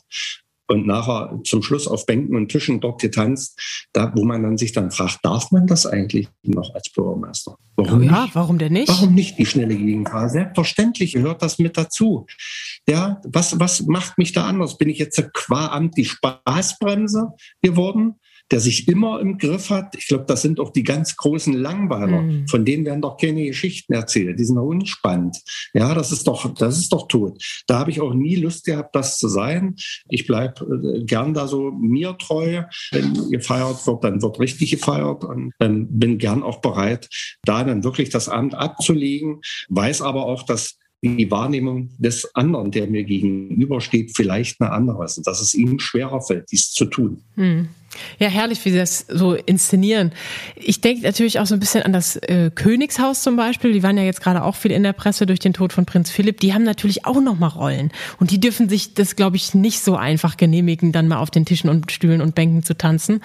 und 0.67 0.88
nachher 0.88 1.39
zum 1.43 1.62
Schluss 1.62 1.88
auf 1.88 2.06
Bänken 2.06 2.36
und 2.36 2.49
Tischen 2.49 2.80
dort 2.80 3.01
getanzt, 3.01 3.60
da, 3.93 4.12
wo 4.15 4.23
man 4.23 4.43
dann 4.43 4.58
sich 4.58 4.71
dann 4.71 4.91
fragt, 4.91 5.19
darf 5.23 5.51
man 5.51 5.67
das 5.67 5.86
eigentlich 5.86 6.28
noch 6.43 6.73
als 6.73 6.89
Bürgermeister? 6.89 7.58
Warum 7.75 7.99
oh 7.99 8.04
ja, 8.04 8.23
nicht? 8.23 8.36
warum 8.36 8.58
denn 8.58 8.73
nicht? 8.73 8.89
Warum 8.89 9.13
nicht 9.13 9.38
die 9.38 9.45
schnelle 9.45 9.75
Gegenfahrt? 9.75 10.32
Selbstverständlich 10.32 11.13
gehört 11.13 11.41
das 11.41 11.60
mit 11.60 11.78
dazu. 11.78 12.25
Ja, 12.88 13.21
was, 13.25 13.60
was 13.60 13.86
macht 13.86 14.17
mich 14.17 14.32
da 14.32 14.45
anders? 14.45 14.78
Bin 14.78 14.89
ich 14.89 14.97
jetzt 14.97 15.21
qua 15.34 15.67
Amt 15.67 15.97
die 15.97 16.06
Spaßbremse 16.06 17.34
geworden? 17.62 18.15
Der 18.51 18.60
sich 18.60 18.88
immer 18.88 19.19
im 19.19 19.38
Griff 19.38 19.69
hat. 19.69 19.95
Ich 19.95 20.08
glaube, 20.08 20.25
das 20.27 20.41
sind 20.41 20.60
auch 20.60 20.71
die 20.71 20.84
ganz 20.84 21.15
großen 21.15 21.53
Langweiler. 21.53 22.21
Mhm. 22.21 22.47
Von 22.47 22.63
denen 22.63 22.86
werden 22.86 23.01
doch 23.01 23.17
keine 23.17 23.45
Geschichten 23.45 23.93
erzählt. 23.93 24.39
Die 24.39 24.45
sind 24.45 24.58
auch 24.58 24.67
unspannend. 24.67 25.38
Ja, 25.73 25.93
das 25.93 26.12
ist 26.12 26.27
doch, 26.27 26.53
das 26.53 26.77
ist 26.77 26.93
doch 26.93 27.08
tot. 27.08 27.41
Da 27.67 27.79
habe 27.79 27.91
ich 27.91 28.01
auch 28.01 28.13
nie 28.13 28.36
Lust 28.36 28.65
gehabt, 28.65 28.95
das 28.95 29.17
zu 29.17 29.27
sein. 29.27 29.75
Ich 30.10 30.27
bleib 30.27 30.62
äh, 30.62 31.03
gern 31.05 31.34
da 31.34 31.47
so 31.47 31.71
mir 31.71 32.17
treu. 32.17 32.63
Wenn 32.91 33.31
gefeiert 33.31 33.86
wird, 33.88 34.03
dann 34.03 34.21
wird 34.21 34.39
richtig 34.39 34.71
gefeiert 34.71 35.23
und 35.23 35.51
ähm, 35.60 35.88
bin 35.89 36.17
gern 36.17 36.43
auch 36.43 36.62
bereit, 36.62 37.10
da 37.43 37.63
dann 37.63 37.84
wirklich 37.84 38.10
das 38.10 38.29
Amt 38.29 38.53
abzulegen. 38.53 39.41
Weiß 39.69 40.01
aber 40.01 40.25
auch, 40.25 40.43
dass 40.43 40.77
die 41.01 41.29
Wahrnehmung 41.29 41.89
des 41.97 42.34
anderen, 42.36 42.71
der 42.71 42.88
mir 42.88 43.03
gegenübersteht, 43.03 44.13
vielleicht 44.15 44.60
eine 44.60 44.71
andere 44.71 45.05
ist 45.05 45.17
und 45.17 45.27
dass 45.27 45.41
es 45.41 45.53
ihm 45.53 45.79
schwerer 45.79 46.21
fällt, 46.21 46.51
dies 46.51 46.71
zu 46.71 46.86
tun. 46.86 47.21
Hm. 47.36 47.69
Ja, 48.19 48.27
herrlich, 48.27 48.63
wie 48.65 48.71
sie 48.71 48.77
das 48.77 49.05
so 49.10 49.34
inszenieren. 49.34 50.12
Ich 50.55 50.81
denke 50.81 51.03
natürlich 51.03 51.39
auch 51.39 51.45
so 51.45 51.53
ein 51.53 51.60
bisschen 51.60 51.84
an 51.84 51.93
das 51.93 52.15
äh, 52.17 52.51
Königshaus 52.53 53.21
zum 53.21 53.36
Beispiel. 53.36 53.73
Die 53.73 53.84
waren 53.84 53.97
ja 53.97 54.03
jetzt 54.03 54.21
gerade 54.21 54.43
auch 54.43 54.55
viel 54.55 54.71
in 54.71 54.84
der 54.84 54.93
Presse 54.93 55.25
durch 55.25 55.39
den 55.39 55.53
Tod 55.53 55.73
von 55.73 55.86
Prinz 55.86 56.10
Philipp. 56.10 56.39
Die 56.39 56.53
haben 56.53 56.63
natürlich 56.63 57.05
auch 57.05 57.21
noch 57.21 57.38
mal 57.38 57.47
Rollen. 57.47 57.91
Und 58.19 58.31
die 58.31 58.39
dürfen 58.39 58.69
sich 58.69 58.93
das, 58.93 59.15
glaube 59.15 59.36
ich, 59.36 59.53
nicht 59.53 59.81
so 59.81 59.95
einfach 59.95 60.38
genehmigen, 60.38 60.91
dann 60.91 61.08
mal 61.08 61.17
auf 61.17 61.31
den 61.31 61.45
Tischen 61.45 61.69
und 61.69 61.91
Stühlen 61.91 62.21
und 62.21 62.36
Bänken 62.36 62.63
zu 62.63 62.77
tanzen. 62.77 63.21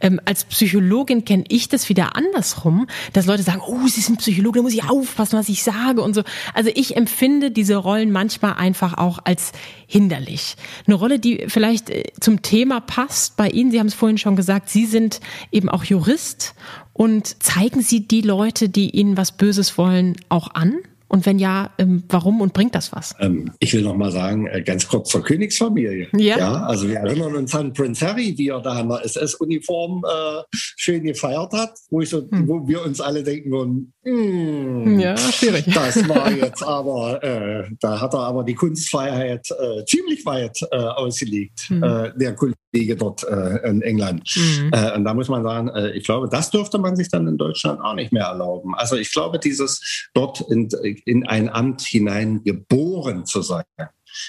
Ähm, 0.00 0.20
als 0.24 0.44
Psychologin 0.44 1.24
kenne 1.24 1.44
ich 1.48 1.68
das 1.68 1.88
wieder 1.88 2.16
andersrum, 2.16 2.86
dass 3.12 3.26
Leute 3.26 3.42
sagen, 3.42 3.60
oh, 3.66 3.86
sie 3.86 4.00
sind 4.00 4.18
Psychologe, 4.18 4.58
da 4.58 4.62
muss 4.62 4.74
ich 4.74 4.88
aufpassen, 4.88 5.38
was 5.38 5.48
ich 5.48 5.62
sage 5.62 6.02
und 6.02 6.14
so. 6.14 6.22
Also 6.52 6.70
ich 6.74 6.96
empfinde 6.96 7.50
diese 7.50 7.76
Rollen 7.76 8.10
manchmal 8.10 8.54
einfach 8.54 8.98
auch 8.98 9.18
als 9.24 9.52
hinderlich. 9.86 10.56
Eine 10.86 10.96
Rolle, 10.96 11.18
die 11.18 11.44
vielleicht 11.48 11.90
äh, 11.90 12.04
zum 12.20 12.42
Thema 12.42 12.80
passt 12.80 13.36
bei 13.36 13.48
Ihnen, 13.48 13.70
Sie 13.70 13.78
haben 13.78 13.86
es 13.86 13.94
vorhin 13.94 14.13
vorhin 14.14 14.18
schon 14.18 14.36
gesagt, 14.36 14.68
Sie 14.68 14.86
sind 14.86 15.20
eben 15.50 15.68
auch 15.68 15.84
Jurist 15.84 16.54
und 16.92 17.42
zeigen 17.42 17.82
Sie 17.82 18.06
die 18.06 18.20
Leute, 18.20 18.68
die 18.68 18.90
Ihnen 18.90 19.16
was 19.16 19.32
Böses 19.32 19.76
wollen, 19.78 20.16
auch 20.28 20.54
an? 20.54 20.78
Und 21.14 21.26
wenn 21.26 21.38
ja, 21.38 21.70
ähm, 21.78 22.02
warum 22.08 22.40
und 22.40 22.52
bringt 22.54 22.74
das 22.74 22.90
was? 22.92 23.14
Ähm, 23.20 23.52
ich 23.60 23.72
will 23.72 23.82
noch 23.82 23.94
mal 23.94 24.10
sagen, 24.10 24.48
äh, 24.48 24.62
ganz 24.62 24.88
kurz 24.88 25.10
zur 25.10 25.22
Königsfamilie. 25.22 26.08
Ja. 26.12 26.38
ja. 26.38 26.52
Also 26.64 26.88
wir 26.88 26.96
erinnern 26.96 27.36
uns 27.36 27.54
an 27.54 27.72
Prince 27.72 28.04
Harry, 28.04 28.34
wie 28.36 28.48
er 28.48 28.60
da 28.60 28.80
in 28.80 28.88
der 28.88 29.04
SS-Uniform 29.04 30.02
äh, 30.04 30.42
schön 30.50 31.04
gefeiert 31.04 31.52
hat, 31.52 31.78
wo, 31.88 32.02
so, 32.02 32.28
hm. 32.28 32.48
wo 32.48 32.66
wir 32.66 32.84
uns 32.84 33.00
alle 33.00 33.22
denken 33.22 33.52
würden, 33.52 33.92
hm, 34.04 34.98
ja, 34.98 35.16
schwierig. 35.16 35.66
Das 35.74 36.08
war 36.08 36.32
jetzt 36.36 36.64
aber, 36.64 37.22
äh, 37.22 37.64
da 37.80 38.00
hat 38.00 38.12
er 38.12 38.20
aber 38.20 38.42
die 38.42 38.54
Kunstfreiheit 38.54 39.48
äh, 39.50 39.84
ziemlich 39.86 40.26
weit 40.26 40.58
äh, 40.72 40.76
ausgelegt, 40.76 41.66
hm. 41.68 41.82
Äh, 41.82 42.12
der 42.16 42.34
Kollege 42.34 42.96
dort 42.96 43.22
in 43.22 43.82
England. 43.82 44.28
Hm. 44.30 44.72
und 44.96 45.04
da 45.04 45.14
muss 45.14 45.28
man 45.28 45.44
sagen, 45.44 45.70
ich 45.94 46.02
glaube, 46.02 46.28
das 46.28 46.50
dürfte 46.50 46.76
man 46.78 46.96
sich 46.96 47.08
dann 47.08 47.28
in 47.28 47.38
Deutschland 47.38 47.80
auch 47.80 47.94
nicht 47.94 48.12
mehr 48.12 48.24
erlauben. 48.24 48.74
Also 48.74 48.96
ich 48.96 49.12
glaube, 49.12 49.38
dieses 49.38 50.08
dort 50.12 50.40
in, 50.50 50.68
in 51.04 51.26
ein 51.26 51.48
Amt 51.48 51.82
hinein 51.82 52.42
geboren 52.44 53.26
zu 53.26 53.42
sein. 53.42 53.64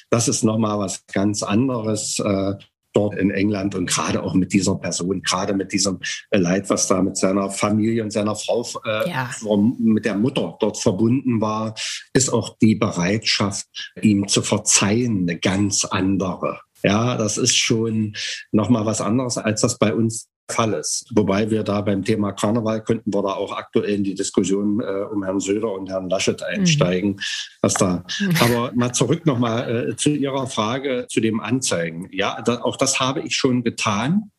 Das 0.10 0.28
ist 0.28 0.44
nochmal 0.44 0.80
was 0.80 1.06
ganz 1.08 1.44
anderes 1.44 2.20
äh, 2.20 2.54
dort 2.96 3.16
in 3.16 3.30
England 3.30 3.76
und 3.76 3.90
gerade 3.90 4.24
auch 4.24 4.34
mit 4.34 4.54
dieser 4.54 4.76
Person, 4.76 5.22
gerade 5.22 5.54
mit 5.54 5.74
diesem 5.74 6.00
Leid, 6.32 6.70
was 6.70 6.88
da 6.88 7.02
mit 7.02 7.18
seiner 7.18 7.50
Familie 7.50 8.04
und 8.04 8.12
seiner 8.12 8.36
Frau, 8.36 8.66
äh, 8.86 9.10
ja. 9.10 9.30
mit 9.78 10.06
der 10.06 10.16
Mutter 10.16 10.58
dort 10.60 10.78
verbunden 10.78 11.42
war, 11.42 11.76
ist 12.14 12.30
auch 12.30 12.58
die 12.62 12.76
Bereitschaft, 12.76 13.94
ihm 14.02 14.28
zu 14.28 14.42
verzeihen, 14.42 15.28
eine 15.28 15.38
ganz 15.38 15.86
andere. 15.86 16.62
Ja, 16.84 17.18
das 17.18 17.38
ist 17.38 17.58
schon 17.58 18.16
nochmal 18.52 18.86
was 18.86 19.02
anderes, 19.02 19.38
als 19.38 19.62
das 19.62 19.78
bei 19.78 19.94
uns 19.94 20.30
Fall 20.50 20.74
ist. 20.74 21.06
Wobei 21.14 21.50
wir 21.50 21.64
da 21.64 21.82
beim 21.82 22.04
Thema 22.04 22.32
Karneval 22.32 22.84
könnten 22.84 23.14
wir 23.14 23.24
da 23.24 23.34
auch 23.34 23.52
aktuell 23.56 23.96
in 23.96 24.04
die 24.04 24.16
Diskussion 24.16 24.80
äh, 24.80 25.06
um 25.12 25.24
Herrn 25.24 25.40
Söder 25.40 25.72
und 25.72 25.90
Herrn 25.90 26.10
Laschet 26.10 26.40
mhm. 26.40 26.60
einsteigen. 26.60 27.10
Mhm. 27.12 27.20
Was 27.62 27.74
da. 27.76 28.06
Aber 28.40 28.72
mal 28.76 28.94
zurück 28.94 29.26
nochmal 29.26 29.90
äh, 29.90 29.96
zu 29.96 30.10
Ihrer 30.10 30.48
Frage 30.48 31.08
zu 31.10 31.20
dem 31.20 31.40
Anzeigen. 31.40 32.08
Ja, 32.12 32.42
da, 32.42 32.62
auch 32.62 32.78
das 32.78 33.00
habe 33.00 33.22
ich 33.22 33.36
schon 33.36 33.64
getan, 33.64 34.32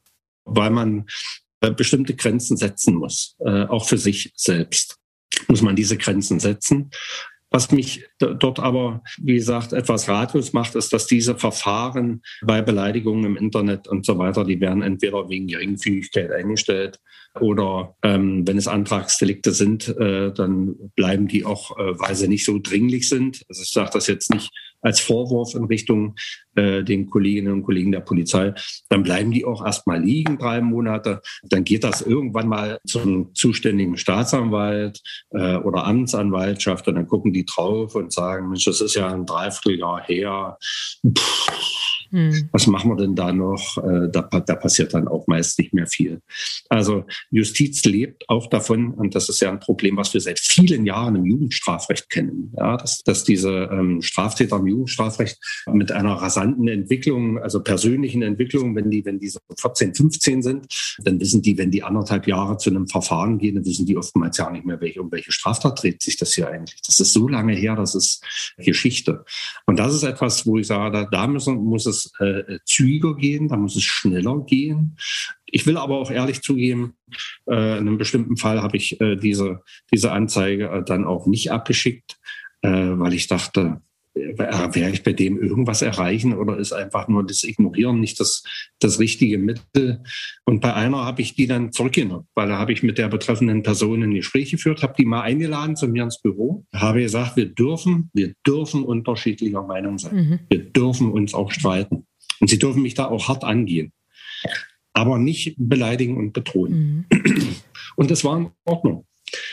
weil 0.44 0.70
man 0.70 1.06
äh, 1.60 1.70
bestimmte 1.70 2.14
Grenzen 2.14 2.56
setzen 2.56 2.94
muss, 2.94 3.34
äh, 3.40 3.64
auch 3.64 3.86
für 3.88 3.98
sich 3.98 4.32
selbst 4.36 4.98
muss 5.48 5.62
man 5.62 5.76
diese 5.76 5.96
Grenzen 5.96 6.40
setzen. 6.40 6.90
Was 7.56 7.72
mich 7.72 8.04
dort 8.18 8.60
aber, 8.60 9.02
wie 9.16 9.36
gesagt, 9.36 9.72
etwas 9.72 10.10
ratlos 10.10 10.52
macht, 10.52 10.74
ist, 10.74 10.92
dass 10.92 11.06
diese 11.06 11.36
Verfahren 11.36 12.20
bei 12.42 12.60
Beleidigungen 12.60 13.24
im 13.24 13.36
Internet 13.38 13.88
und 13.88 14.04
so 14.04 14.18
weiter, 14.18 14.44
die 14.44 14.60
werden 14.60 14.82
entweder 14.82 15.30
wegen 15.30 15.46
Geringfügigkeit 15.46 16.30
eingestellt 16.32 17.00
oder 17.40 17.96
ähm, 18.02 18.46
wenn 18.46 18.58
es 18.58 18.68
Antragsdelikte 18.68 19.52
sind, 19.52 19.88
äh, 19.88 20.34
dann 20.34 20.74
bleiben 20.96 21.28
die 21.28 21.46
auch, 21.46 21.78
äh, 21.78 21.98
weil 21.98 22.14
sie 22.14 22.28
nicht 22.28 22.44
so 22.44 22.58
dringlich 22.62 23.08
sind. 23.08 23.42
Also 23.48 23.62
ich 23.62 23.72
sage 23.72 23.90
das 23.94 24.06
jetzt 24.06 24.30
nicht 24.34 24.50
als 24.80 25.00
Vorwurf 25.00 25.54
in 25.54 25.64
Richtung 25.64 26.14
äh, 26.54 26.82
den 26.82 27.08
Kolleginnen 27.08 27.52
und 27.52 27.62
Kollegen 27.62 27.92
der 27.92 28.00
Polizei, 28.00 28.54
dann 28.88 29.02
bleiben 29.02 29.30
die 29.30 29.44
auch 29.44 29.64
erstmal 29.64 30.02
liegen, 30.02 30.38
drei 30.38 30.60
Monate. 30.60 31.20
Dann 31.44 31.64
geht 31.64 31.84
das 31.84 32.02
irgendwann 32.02 32.48
mal 32.48 32.78
zum 32.86 33.34
zuständigen 33.34 33.96
Staatsanwalt 33.96 35.00
äh, 35.30 35.56
oder 35.56 35.84
Amtsanwaltschaft 35.84 36.88
und 36.88 36.94
dann 36.96 37.06
gucken 37.06 37.32
die 37.32 37.44
drauf 37.44 37.94
und 37.94 38.12
sagen, 38.12 38.48
Mensch, 38.48 38.64
das 38.64 38.80
ist 38.80 38.94
ja 38.94 39.12
ein 39.12 39.26
Dreivierteljahr 39.26 40.02
her. 40.02 40.58
Puh, 41.02 41.85
hm. 42.10 42.48
Was 42.52 42.66
machen 42.66 42.90
wir 42.90 42.96
denn 42.96 43.14
da 43.14 43.32
noch? 43.32 43.78
Äh, 43.78 44.08
da, 44.10 44.22
da, 44.22 44.54
passiert 44.54 44.94
dann 44.94 45.08
auch 45.08 45.26
meist 45.26 45.58
nicht 45.58 45.74
mehr 45.74 45.86
viel. 45.86 46.20
Also 46.68 47.04
Justiz 47.30 47.84
lebt 47.84 48.28
auch 48.28 48.48
davon, 48.48 48.92
und 48.92 49.14
das 49.14 49.28
ist 49.28 49.40
ja 49.40 49.50
ein 49.50 49.60
Problem, 49.60 49.96
was 49.96 50.14
wir 50.14 50.20
seit 50.20 50.38
vielen 50.38 50.86
Jahren 50.86 51.16
im 51.16 51.26
Jugendstrafrecht 51.26 52.08
kennen, 52.10 52.52
ja, 52.56 52.76
dass, 52.76 53.02
dass 53.02 53.24
diese 53.24 53.68
ähm, 53.72 54.02
Straftäter 54.02 54.56
im 54.56 54.66
Jugendstrafrecht 54.66 55.38
mit 55.72 55.92
einer 55.92 56.14
rasanten 56.14 56.68
Entwicklung, 56.68 57.38
also 57.38 57.62
persönlichen 57.62 58.22
Entwicklung, 58.22 58.74
wenn 58.76 58.90
die, 58.90 59.04
wenn 59.04 59.18
die 59.18 59.28
so 59.28 59.40
14, 59.58 59.94
15 59.94 60.42
sind, 60.42 60.66
dann 60.98 61.20
wissen 61.20 61.42
die, 61.42 61.58
wenn 61.58 61.70
die 61.70 61.82
anderthalb 61.82 62.26
Jahre 62.26 62.56
zu 62.56 62.70
einem 62.70 62.86
Verfahren 62.88 63.38
gehen, 63.38 63.56
dann 63.56 63.64
wissen 63.64 63.86
die 63.86 63.96
oftmals 63.96 64.36
ja 64.36 64.50
nicht 64.50 64.64
mehr, 64.64 64.80
welche, 64.80 65.02
um 65.02 65.10
welche 65.10 65.32
Straftat 65.32 65.82
dreht 65.82 66.02
sich 66.02 66.16
das 66.16 66.34
hier 66.34 66.48
eigentlich. 66.48 66.80
Das 66.82 67.00
ist 67.00 67.12
so 67.12 67.28
lange 67.28 67.54
her, 67.54 67.76
das 67.76 67.94
ist 67.94 68.24
Geschichte. 68.58 69.24
Und 69.66 69.78
das 69.78 69.94
ist 69.94 70.02
etwas, 70.02 70.46
wo 70.46 70.58
ich 70.58 70.66
sage, 70.66 70.92
da, 70.92 71.04
da 71.04 71.26
müssen, 71.26 71.56
muss 71.56 71.86
es 71.86 72.05
äh, 72.18 72.58
zügiger 72.64 73.14
gehen, 73.14 73.48
da 73.48 73.56
muss 73.56 73.76
es 73.76 73.84
schneller 73.84 74.44
gehen. 74.44 74.96
Ich 75.46 75.66
will 75.66 75.76
aber 75.76 75.98
auch 75.98 76.10
ehrlich 76.10 76.42
zugeben, 76.42 76.94
äh, 77.48 77.78
in 77.78 77.88
einem 77.88 77.98
bestimmten 77.98 78.36
Fall 78.36 78.62
habe 78.62 78.76
ich 78.76 79.00
äh, 79.00 79.16
diese, 79.16 79.62
diese 79.92 80.12
Anzeige 80.12 80.68
äh, 80.68 80.84
dann 80.84 81.04
auch 81.04 81.26
nicht 81.26 81.50
abgeschickt, 81.50 82.18
äh, 82.62 82.70
weil 82.70 83.14
ich 83.14 83.26
dachte, 83.26 83.80
werde 84.16 84.90
ich 84.90 85.02
bei 85.02 85.12
dem 85.12 85.40
irgendwas 85.40 85.82
erreichen 85.82 86.32
oder 86.32 86.56
ist 86.56 86.72
einfach 86.72 87.08
nur 87.08 87.24
das 87.24 87.44
Ignorieren 87.44 88.00
nicht 88.00 88.18
das, 88.18 88.42
das 88.78 88.98
richtige 88.98 89.38
Mittel? 89.38 90.02
Und 90.44 90.60
bei 90.60 90.74
einer 90.74 91.04
habe 91.04 91.22
ich 91.22 91.34
die 91.34 91.46
dann 91.46 91.72
zurückgenommen, 91.72 92.26
weil 92.34 92.48
da 92.48 92.58
habe 92.58 92.72
ich 92.72 92.82
mit 92.82 92.98
der 92.98 93.08
betreffenden 93.08 93.62
Person 93.62 94.02
ein 94.02 94.14
Gespräch 94.14 94.50
geführt, 94.50 94.82
habe 94.82 94.94
die 94.98 95.04
mal 95.04 95.22
eingeladen 95.22 95.76
zu 95.76 95.88
mir 95.88 96.04
ins 96.04 96.20
Büro, 96.20 96.64
habe 96.74 97.00
gesagt, 97.00 97.36
wir 97.36 97.46
dürfen, 97.46 98.10
wir 98.14 98.34
dürfen 98.46 98.84
unterschiedlicher 98.84 99.62
Meinung 99.62 99.98
sein. 99.98 100.16
Mhm. 100.16 100.38
Wir 100.48 100.64
dürfen 100.64 101.10
uns 101.10 101.34
auch 101.34 101.50
streiten. 101.50 102.06
Und 102.40 102.48
sie 102.48 102.58
dürfen 102.58 102.82
mich 102.82 102.94
da 102.94 103.06
auch 103.06 103.28
hart 103.28 103.44
angehen. 103.44 103.92
Aber 104.92 105.18
nicht 105.18 105.56
beleidigen 105.58 106.16
und 106.16 106.32
bedrohen. 106.32 107.06
Mhm. 107.10 107.56
Und 107.96 108.10
das 108.10 108.24
war 108.24 108.38
in 108.38 108.50
Ordnung. 108.64 109.06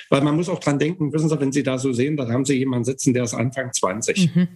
Weil 0.10 0.22
man 0.22 0.36
muss 0.36 0.50
auch 0.50 0.60
dran 0.60 0.80
denken, 0.80 1.12
wissen 1.14 1.30
Sie, 1.30 1.40
wenn 1.40 1.52
Sie 1.52 1.64
da 1.64 1.78
so 1.78 1.94
sehen, 1.94 2.18
dann 2.18 2.32
haben 2.32 2.46
Sie 2.46 2.58
jemanden 2.58 2.86
sitzen, 2.86 3.14
der 3.14 3.24
ist 3.24 3.34
Anfang 3.34 3.72
20. 3.74 4.36
Mhm. 4.36 4.48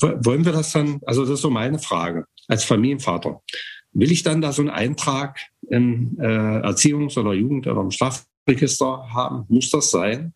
Wollen 0.00 0.44
wir 0.44 0.52
das 0.52 0.72
dann, 0.72 1.00
also 1.06 1.22
das 1.22 1.34
ist 1.34 1.40
so 1.40 1.50
meine 1.50 1.78
Frage 1.78 2.26
als 2.48 2.64
Familienvater. 2.64 3.40
Will 3.92 4.12
ich 4.12 4.22
dann 4.22 4.42
da 4.42 4.52
so 4.52 4.62
einen 4.62 4.70
Eintrag 4.70 5.38
im 5.70 6.18
äh, 6.20 6.26
Erziehungs- 6.26 7.18
oder 7.18 7.32
Jugend- 7.32 7.66
oder 7.66 7.80
im 7.80 7.90
Strafregister 7.90 9.08
haben? 9.14 9.44
Muss 9.48 9.70
das 9.70 9.90
sein? 9.90 10.34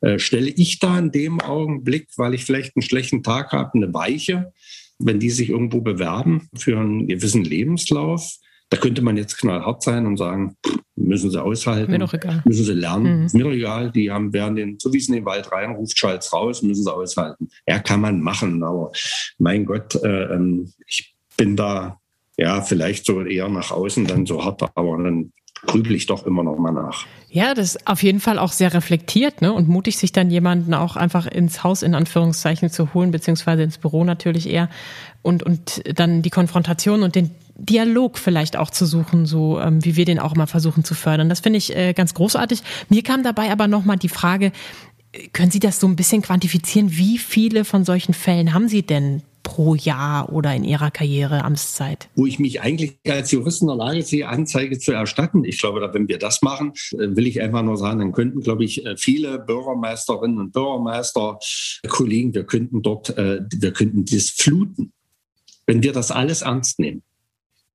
Äh, 0.00 0.18
stelle 0.18 0.48
ich 0.48 0.78
da 0.78 0.98
in 0.98 1.12
dem 1.12 1.40
Augenblick, 1.40 2.08
weil 2.16 2.34
ich 2.34 2.44
vielleicht 2.44 2.76
einen 2.76 2.82
schlechten 2.82 3.22
Tag 3.22 3.52
habe, 3.52 3.70
eine 3.74 3.94
Weiche, 3.94 4.52
wenn 4.98 5.20
die 5.20 5.30
sich 5.30 5.50
irgendwo 5.50 5.80
bewerben 5.80 6.48
für 6.56 6.78
einen 6.78 7.06
gewissen 7.06 7.44
Lebenslauf? 7.44 8.38
Da 8.70 8.76
könnte 8.76 9.02
man 9.02 9.16
jetzt 9.16 9.38
knallhart 9.38 9.82
sein 9.82 10.06
und 10.06 10.16
sagen, 10.18 10.56
müssen 10.94 11.30
sie 11.30 11.42
aushalten, 11.42 11.90
mir 11.90 11.98
doch 11.98 12.12
egal. 12.12 12.42
müssen 12.44 12.64
sie 12.64 12.74
lernen, 12.74 13.22
mhm. 13.22 13.28
mir 13.32 13.44
doch 13.44 13.52
egal, 13.52 13.90
die 13.90 14.10
haben, 14.10 14.32
werden 14.32 14.56
den, 14.56 14.78
so 14.78 14.92
wie 14.92 14.98
es 14.98 15.08
in 15.08 15.14
den 15.14 15.24
Wald 15.24 15.50
reinruft, 15.50 15.98
schalt's 15.98 16.32
raus, 16.32 16.62
müssen 16.62 16.84
sie 16.84 16.92
aushalten. 16.92 17.48
Ja, 17.66 17.78
kann 17.78 18.00
man 18.00 18.20
machen, 18.20 18.62
aber 18.62 18.92
mein 19.38 19.64
Gott, 19.64 19.94
äh, 20.02 20.24
ähm, 20.34 20.72
ich 20.86 21.14
bin 21.36 21.56
da 21.56 21.98
ja 22.36 22.60
vielleicht 22.62 23.06
so 23.06 23.22
eher 23.22 23.48
nach 23.48 23.70
außen 23.70 24.06
dann 24.06 24.26
so 24.26 24.44
hart, 24.44 24.62
aber 24.74 25.02
dann 25.02 25.32
grübel 25.66 25.94
ich 25.94 26.06
doch 26.06 26.24
immer 26.26 26.42
noch 26.42 26.56
mal 26.56 26.72
nach. 26.72 27.06
Ja, 27.30 27.52
das 27.54 27.74
ist 27.74 27.86
auf 27.86 28.02
jeden 28.02 28.20
Fall 28.20 28.38
auch 28.38 28.52
sehr 28.52 28.72
reflektiert 28.72 29.42
ne? 29.42 29.52
und 29.52 29.68
mutig, 29.68 29.98
sich 29.98 30.12
dann 30.12 30.30
jemanden 30.30 30.72
auch 30.72 30.96
einfach 30.96 31.26
ins 31.26 31.64
Haus 31.64 31.82
in 31.82 31.94
Anführungszeichen 31.94 32.70
zu 32.70 32.94
holen, 32.94 33.10
beziehungsweise 33.10 33.62
ins 33.62 33.78
Büro 33.78 34.04
natürlich 34.04 34.48
eher 34.48 34.68
und, 35.22 35.42
und 35.42 35.82
dann 35.98 36.22
die 36.22 36.30
Konfrontation 36.30 37.02
und 37.02 37.16
den 37.16 37.30
Dialog 37.58 38.18
vielleicht 38.18 38.56
auch 38.56 38.70
zu 38.70 38.86
suchen, 38.86 39.26
so 39.26 39.58
ähm, 39.58 39.84
wie 39.84 39.96
wir 39.96 40.04
den 40.04 40.18
auch 40.18 40.34
mal 40.36 40.46
versuchen 40.46 40.84
zu 40.84 40.94
fördern. 40.94 41.28
Das 41.28 41.40
finde 41.40 41.58
ich 41.58 41.74
äh, 41.76 41.92
ganz 41.92 42.14
großartig. 42.14 42.62
Mir 42.88 43.02
kam 43.02 43.22
dabei 43.22 43.50
aber 43.50 43.66
nochmal 43.66 43.96
die 43.96 44.08
Frage, 44.08 44.52
können 45.32 45.50
Sie 45.50 45.58
das 45.58 45.80
so 45.80 45.86
ein 45.86 45.96
bisschen 45.96 46.22
quantifizieren? 46.22 46.96
Wie 46.96 47.18
viele 47.18 47.64
von 47.64 47.84
solchen 47.84 48.14
Fällen 48.14 48.54
haben 48.54 48.68
Sie 48.68 48.82
denn 48.82 49.22
pro 49.42 49.74
Jahr 49.74 50.30
oder 50.32 50.54
in 50.54 50.62
Ihrer 50.62 50.90
Karriere 50.90 51.42
Amtszeit? 51.42 52.08
Wo 52.14 52.26
ich 52.26 52.38
mich 52.38 52.60
eigentlich 52.60 52.98
als 53.08 53.30
Jurist 53.30 53.62
in 53.62 53.68
der 53.68 53.76
Lage 53.76 54.02
sehe, 54.02 54.28
Anzeige 54.28 54.78
zu 54.78 54.92
erstatten. 54.92 55.44
Ich 55.44 55.58
glaube, 55.58 55.88
wenn 55.92 56.06
wir 56.06 56.18
das 56.18 56.42
machen, 56.42 56.72
äh, 56.92 57.16
will 57.16 57.26
ich 57.26 57.40
einfach 57.40 57.62
nur 57.62 57.76
sagen, 57.76 57.98
dann 57.98 58.12
könnten, 58.12 58.40
glaube 58.40 58.64
ich, 58.64 58.84
äh, 58.84 58.96
viele 58.96 59.38
Bürgermeisterinnen 59.38 60.38
und 60.38 60.52
Bürgermeister, 60.52 61.38
Kollegen, 61.88 62.34
wir 62.34 62.44
könnten 62.44 62.82
dort, 62.82 63.16
äh, 63.16 63.40
wir 63.50 63.72
könnten 63.72 64.04
das 64.04 64.30
fluten, 64.30 64.92
wenn 65.66 65.82
wir 65.82 65.92
das 65.92 66.10
alles 66.10 66.42
ernst 66.42 66.78
nehmen. 66.78 67.02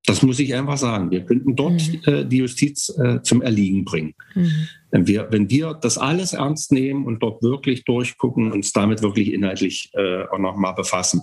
Das 0.06 0.22
muss 0.22 0.38
ich 0.38 0.54
einfach 0.54 0.76
sagen. 0.76 1.10
Wir 1.10 1.24
könnten 1.24 1.56
dort 1.56 1.82
mhm. 1.88 2.00
äh, 2.04 2.24
die 2.24 2.38
Justiz 2.38 2.90
äh, 2.98 3.22
zum 3.22 3.42
Erliegen 3.42 3.84
bringen. 3.84 4.14
Mhm. 4.34 4.68
Wenn 4.94 5.08
wir, 5.08 5.26
wenn 5.32 5.50
wir 5.50 5.74
das 5.74 5.98
alles 5.98 6.34
ernst 6.34 6.70
nehmen 6.70 7.04
und 7.04 7.20
dort 7.20 7.42
wirklich 7.42 7.82
durchgucken, 7.82 8.52
uns 8.52 8.72
damit 8.72 9.02
wirklich 9.02 9.32
inhaltlich 9.32 9.90
äh, 9.94 10.22
auch 10.30 10.38
nochmal 10.38 10.72
befassen. 10.72 11.22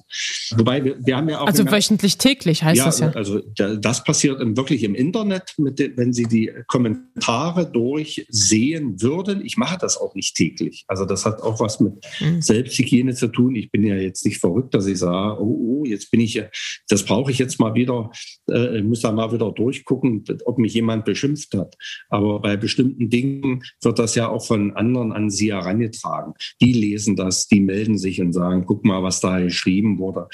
Wobei 0.57 0.83
wir, 0.83 0.97
wir 0.99 1.15
haben 1.15 1.29
ja 1.29 1.39
auch. 1.39 1.47
Also 1.47 1.65
wöchentlich 1.65 2.17
täglich 2.17 2.65
heißt 2.65 2.79
ja, 2.79 2.85
das 2.85 2.99
ja. 2.99 3.11
Also 3.11 3.39
das 3.39 4.03
passiert 4.03 4.41
wirklich 4.57 4.83
im 4.83 4.93
Internet, 4.93 5.53
mit, 5.57 5.79
wenn 5.95 6.11
Sie 6.11 6.25
die 6.25 6.51
Kommentare 6.67 7.65
durchsehen 7.71 9.01
würden. 9.01 9.45
Ich 9.45 9.55
mache 9.55 9.77
das 9.79 9.95
auch 9.95 10.15
nicht 10.15 10.35
täglich. 10.35 10.83
Also 10.89 11.05
das 11.05 11.25
hat 11.25 11.41
auch 11.41 11.61
was 11.61 11.79
mit 11.79 11.93
mhm. 12.19 12.41
Selbsthygiene 12.41 13.13
zu 13.13 13.29
tun. 13.29 13.55
Ich 13.55 13.71
bin 13.71 13.83
ja 13.83 13.95
jetzt 13.95 14.25
nicht 14.25 14.39
verrückt, 14.39 14.73
dass 14.73 14.85
ich 14.85 14.97
sage, 14.97 15.41
oh, 15.41 15.79
oh 15.79 15.85
jetzt 15.85 16.11
bin 16.11 16.19
ich, 16.19 16.43
das 16.89 17.05
brauche 17.05 17.31
ich 17.31 17.39
jetzt 17.39 17.57
mal 17.57 17.73
wieder, 17.73 18.11
äh, 18.49 18.81
muss 18.81 18.99
da 18.99 19.13
mal 19.13 19.31
wieder 19.31 19.49
durchgucken, 19.53 20.25
ob 20.43 20.57
mich 20.57 20.73
jemand 20.73 21.05
beschimpft 21.05 21.53
hat. 21.53 21.77
Aber 22.09 22.41
bei 22.41 22.57
bestimmten 22.57 23.09
Dingen 23.09 23.60
wird 23.81 23.99
das 23.99 24.15
ja 24.15 24.29
auch 24.29 24.45
von 24.45 24.75
anderen 24.75 25.11
an 25.11 25.29
Sie 25.29 25.51
herangetragen. 25.51 26.33
Die 26.61 26.73
lesen 26.73 27.15
das, 27.15 27.47
die 27.47 27.59
melden 27.59 27.97
sich 27.97 28.21
und 28.21 28.33
sagen, 28.33 28.65
guck 28.65 28.85
mal, 28.85 29.03
was 29.03 29.19
da 29.19 29.39
geschrieben 29.39 29.99
wurde. 29.99 30.27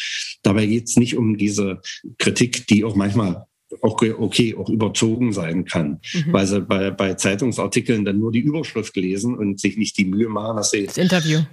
Dabei 0.43 0.65
geht 0.65 0.87
es 0.87 0.97
nicht 0.97 1.17
um 1.17 1.37
diese 1.37 1.81
Kritik, 2.17 2.67
die 2.67 2.83
auch 2.83 2.95
manchmal 2.95 3.45
auch 3.81 4.01
okay, 4.01 4.55
auch 4.55 4.69
überzogen 4.69 5.33
sein 5.33 5.65
kann, 5.65 5.99
mhm. 6.13 6.33
weil 6.33 6.47
sie 6.47 6.61
bei, 6.61 6.91
bei 6.91 7.15
Zeitungsartikeln 7.15 8.05
dann 8.05 8.19
nur 8.19 8.31
die 8.31 8.39
Überschrift 8.39 8.95
lesen 8.95 9.37
und 9.37 9.59
sich 9.59 9.77
nicht 9.77 9.97
die 9.97 10.05
Mühe 10.05 10.29
machen, 10.29 10.57
dass 10.57 10.71
sie 10.71 10.87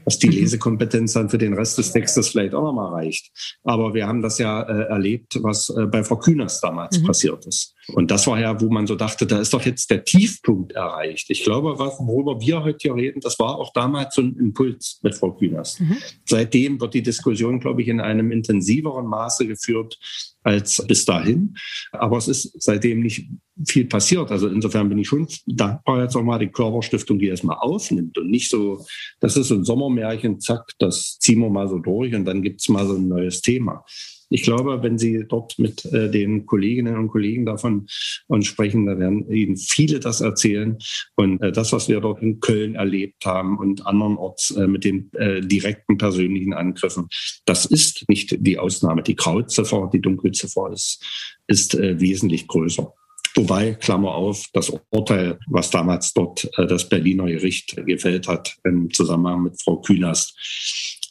dass 0.05 0.19
die 0.19 0.29
mhm. 0.29 0.35
Lesekompetenz 0.35 1.15
dann 1.15 1.29
für 1.29 1.39
den 1.39 1.55
Rest 1.55 1.79
des 1.79 1.93
Textes 1.93 2.29
vielleicht 2.29 2.55
auch 2.55 2.63
nochmal 2.63 2.93
reicht. 2.93 3.31
Aber 3.65 3.95
wir 3.95 4.07
haben 4.07 4.23
das 4.23 4.39
ja 4.39 4.63
äh, 4.63 4.89
erlebt, 4.89 5.39
was 5.43 5.71
äh, 5.71 5.87
bei 5.87 6.05
Frau 6.05 6.19
Kühners 6.19 6.61
damals 6.61 7.01
mhm. 7.01 7.07
passiert 7.07 7.47
ist. 7.47 7.74
Und 7.88 8.11
das 8.11 8.27
war 8.27 8.40
ja, 8.40 8.61
wo 8.61 8.70
man 8.70 8.87
so 8.87 8.94
dachte, 8.94 9.27
da 9.27 9.40
ist 9.40 9.53
doch 9.53 9.64
jetzt 9.64 9.90
der 9.90 10.05
Tiefpunkt 10.05 10.73
erreicht. 10.73 11.31
Ich 11.31 11.44
glaube, 11.44 11.79
worüber 11.79 12.40
wir 12.40 12.62
heute 12.62 12.79
hier 12.81 12.94
reden, 12.94 13.20
das 13.20 13.38
war 13.38 13.59
auch 13.59 13.73
damals 13.73 14.14
so 14.14 14.23
ein 14.23 14.37
Impuls 14.37 15.01
mit 15.03 15.14
Frau 15.14 15.33
Kühners. 15.33 15.81
Mhm. 15.81 15.97
Seitdem 16.25 16.81
wird 16.81 16.94
die 16.94 17.03
Diskussion, 17.03 17.61
glaube 17.61 17.83
ich, 17.83 17.88
in 17.88 18.01
einem 18.01 18.33
intensiveren 18.33 19.07
Maße 19.07 19.47
geführt 19.47 19.99
als 20.42 20.85
bis 20.87 21.05
dahin. 21.05 21.57
Aber 21.92 22.18
es 22.18 22.29
ist 22.29 22.53
seitdem 22.62 23.01
nicht 23.01 23.27
viel 23.66 23.87
passiert. 23.87 24.31
Also 24.31 24.49
insofern 24.49 24.88
bin 24.88 24.99
ich 24.99 25.09
schon 25.09 25.27
dankbar 25.47 26.03
jetzt 26.03 26.16
auch 26.16 26.23
mal 26.23 26.38
die 26.38 26.49
Körperstiftung, 26.49 27.18
die 27.18 27.29
das 27.29 27.42
mal 27.42 27.55
aufnimmt 27.55 28.16
und 28.18 28.31
nicht 28.31 28.51
so, 28.51 28.85
das 29.20 29.37
ist 29.37 29.49
so 29.49 29.55
ein 29.55 29.64
Sommermärchen, 29.64 30.40
zack, 30.40 30.73
das 30.79 31.18
ziehen 31.18 31.40
wir 31.40 31.51
mal 31.51 31.68
so 31.68 31.79
durch 31.79 32.14
und 32.14 32.25
dann 32.25 32.42
gibt's 32.42 32.68
mal 32.68 32.87
so 32.87 32.94
ein 32.94 33.09
neues 33.09 33.40
Thema. 33.40 33.85
Ich 34.31 34.43
glaube, 34.43 34.83
wenn 34.83 34.99
Sie 34.99 35.25
dort 35.29 35.59
mit 35.59 35.85
äh, 35.87 36.11
den 36.11 36.47
Kolleginnen 36.47 36.97
und 36.97 37.09
Kollegen 37.09 37.47
davon 37.47 37.87
und 38.27 38.45
sprechen, 38.45 38.87
dann 38.87 39.01
werden 39.01 39.31
Ihnen 39.31 39.57
viele 39.57 40.01
das 40.01 40.21
erzählen. 40.21 40.79
Und 41.17 41.41
äh, 41.43 41.53
das, 41.53 41.73
was 41.73 41.89
wir 41.89 42.01
dort 42.01 42.23
in 42.23 42.41
Köln 42.41 42.75
erlebt 42.75 43.25
haben 43.25 43.59
und 43.59 43.87
andernorts 43.87 44.51
äh, 44.53 44.67
mit 44.67 44.85
den 44.85 45.11
äh, 45.15 45.41
direkten 45.41 45.99
persönlichen 45.99 46.53
Angriffen, 46.53 47.09
das 47.45 47.67
ist 47.67 48.05
nicht 48.09 48.37
die 48.39 48.59
Ausnahme. 48.59 49.03
Die 49.03 49.17
Grauziffer, 49.17 49.91
die 49.93 50.01
Dunkelziffer 50.01 50.71
ist, 50.73 51.03
ist 51.47 51.75
äh, 51.75 52.01
wesentlich 52.01 52.47
größer. 52.47 52.93
Wobei, 53.37 53.75
Klammer 53.75 54.15
auf, 54.15 54.45
das 54.53 54.73
Urteil, 54.91 55.41
was 55.49 55.71
damals 55.71 56.13
dort 56.13 56.49
äh, 56.57 56.67
das 56.67 56.89
Berliner 56.89 57.27
Gericht 57.27 57.77
gefällt 57.85 58.29
hat 58.29 58.57
im 58.63 58.93
Zusammenhang 58.93 59.43
mit 59.43 59.61
Frau 59.61 59.81
Künast, 59.81 60.37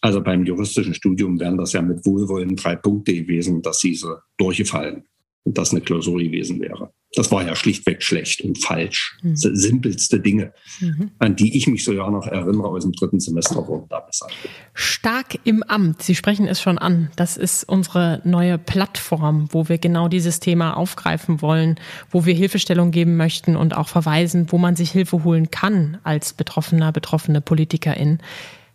also 0.04 0.22
beim 0.22 0.44
juristischen 0.44 0.94
Studium 0.94 1.40
wären 1.40 1.58
das 1.58 1.72
ja 1.72 1.82
mit 1.82 2.06
Wohlwollen 2.06 2.58
drei 2.58 2.76
Punkte 2.76 3.14
gewesen, 3.14 3.62
dass 3.62 3.80
diese 3.80 4.22
durchgefallen 4.38 5.06
und 5.44 5.58
das 5.58 5.72
eine 5.72 5.80
Klausur 5.80 6.20
gewesen 6.20 6.60
wäre. 6.60 6.92
Das 7.16 7.32
war 7.32 7.46
ja 7.46 7.56
schlichtweg 7.56 8.04
schlecht 8.04 8.42
und 8.42 8.62
falsch. 8.62 9.18
Mhm. 9.22 9.36
Simpelste 9.38 10.20
Dinge, 10.20 10.52
mhm. 10.82 11.12
an 11.20 11.38
die 11.38 11.56
ich 11.56 11.68
mich 11.68 11.86
so 11.86 11.94
ja 11.94 12.10
noch 12.10 12.28
erinnere 12.28 12.68
aus 12.68 12.84
dem 12.84 12.92
dritten 12.92 13.22
Semester 13.22 13.66
wurden 13.66 13.86
da 13.88 14.02
besser. 14.02 14.28
Stark 14.74 15.40
im 15.46 15.64
Amt. 15.64 16.02
Sie 16.02 16.16
sprechen 16.16 16.48
es 16.48 16.60
schon 16.60 16.78
an. 16.78 17.10
Das 17.16 17.38
ist 17.38 17.64
unsere 17.64 18.20
neue 18.26 18.58
Plattform, 18.58 19.48
wo 19.52 19.70
wir 19.70 19.78
genau 19.78 20.10
dieses 20.10 20.42
Thema 20.42 20.76
aufgreifen 20.76 21.42
wollen, 21.42 21.80
wo 22.10 22.26
wir 22.26 22.34
Hilfestellung 22.34 22.92
geben 22.92 23.16
möchten 23.16 23.56
und 23.56 23.74
auch 23.74 23.88
verweisen, 23.88 24.48
wo 24.50 24.58
man 24.58 24.76
sich 24.76 24.92
Hilfe 24.92 25.24
holen 25.24 25.50
kann 25.50 26.00
als 26.04 26.34
Betroffener, 26.34 26.92
betroffene 26.92 27.40
Politikerin. 27.40 28.20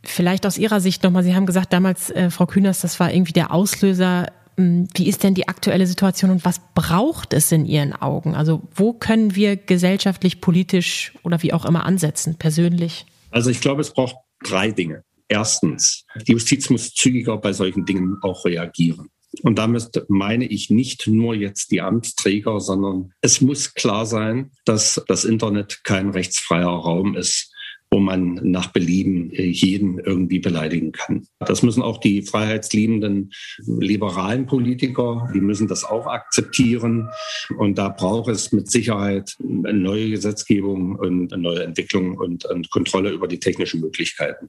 Vielleicht 0.09 0.47
aus 0.47 0.59
Ihrer 0.59 0.81
Sicht 0.81 1.03
nochmal, 1.03 1.23
Sie 1.23 1.35
haben 1.35 1.47
gesagt 1.47 1.73
damals, 1.73 2.11
äh, 2.11 2.31
Frau 2.31 2.47
Kühners, 2.47 2.81
das 2.81 2.99
war 2.99 3.13
irgendwie 3.13 3.33
der 3.33 3.53
Auslöser. 3.53 4.33
Hm, 4.57 4.89
wie 4.95 5.09
ist 5.09 5.23
denn 5.23 5.35
die 5.35 5.49
aktuelle 5.49 5.87
Situation 5.87 6.31
und 6.31 6.45
was 6.45 6.61
braucht 6.75 7.33
es 7.33 7.53
in 7.53 7.67
Ihren 7.67 7.93
Augen? 7.93 8.35
Also 8.35 8.63
wo 8.75 8.93
können 8.93 9.35
wir 9.35 9.57
gesellschaftlich, 9.57 10.41
politisch 10.41 11.13
oder 11.23 11.43
wie 11.43 11.53
auch 11.53 11.65
immer 11.65 11.85
ansetzen, 11.85 12.37
persönlich? 12.37 13.07
Also 13.31 13.51
ich 13.51 13.61
glaube, 13.61 13.83
es 13.83 13.93
braucht 13.93 14.17
drei 14.43 14.71
Dinge. 14.71 15.05
Erstens, 15.29 16.05
die 16.27 16.33
Justiz 16.33 16.71
muss 16.71 16.95
zügiger 16.95 17.37
bei 17.37 17.53
solchen 17.53 17.85
Dingen 17.85 18.17
auch 18.23 18.47
reagieren. 18.47 19.11
Und 19.43 19.59
damit 19.59 20.05
meine 20.09 20.47
ich 20.47 20.71
nicht 20.71 21.07
nur 21.07 21.35
jetzt 21.35 21.71
die 21.71 21.83
Amtsträger, 21.83 22.61
sondern 22.61 23.13
es 23.21 23.41
muss 23.41 23.75
klar 23.75 24.07
sein, 24.07 24.53
dass 24.65 25.03
das 25.07 25.25
Internet 25.25 25.85
kein 25.85 26.11
rechtsfreier 26.11 26.69
Raum 26.69 27.15
ist, 27.15 27.48
wo 27.91 28.01
man 28.01 28.35
nach 28.43 28.73
Belieben 28.73 29.31
äh, 29.33 29.45
jeden 29.45 29.99
irgendwie 29.99 30.39
beleidigen 30.39 30.93
kann. 30.93 31.27
Das 31.41 31.63
müssen 31.63 31.83
auch 31.83 31.99
die 31.99 32.23
freiheitsliebenden 32.23 33.33
liberalen 33.67 34.47
Politiker, 34.47 35.29
die 35.35 35.41
müssen 35.41 35.69
das 35.69 35.85
auch 35.85 36.07
akzeptieren. 36.07 37.09
Und 37.57 37.79
da 37.79 37.89
braucht 37.89 38.29
es 38.29 38.53
mit 38.53 38.71
Sicherheit 38.71 39.37
eine 39.41 39.73
neue 39.73 40.11
Gesetzgebung 40.11 40.97
und 40.97 41.33
eine 41.33 41.43
neue 41.43 41.63
Entwicklung 41.65 42.19
und, 42.19 42.45
und 42.45 42.71
Kontrolle 42.71 43.11
über 43.11 43.27
die 43.27 43.41
technischen 43.41 43.81
Möglichkeiten. 43.81 44.49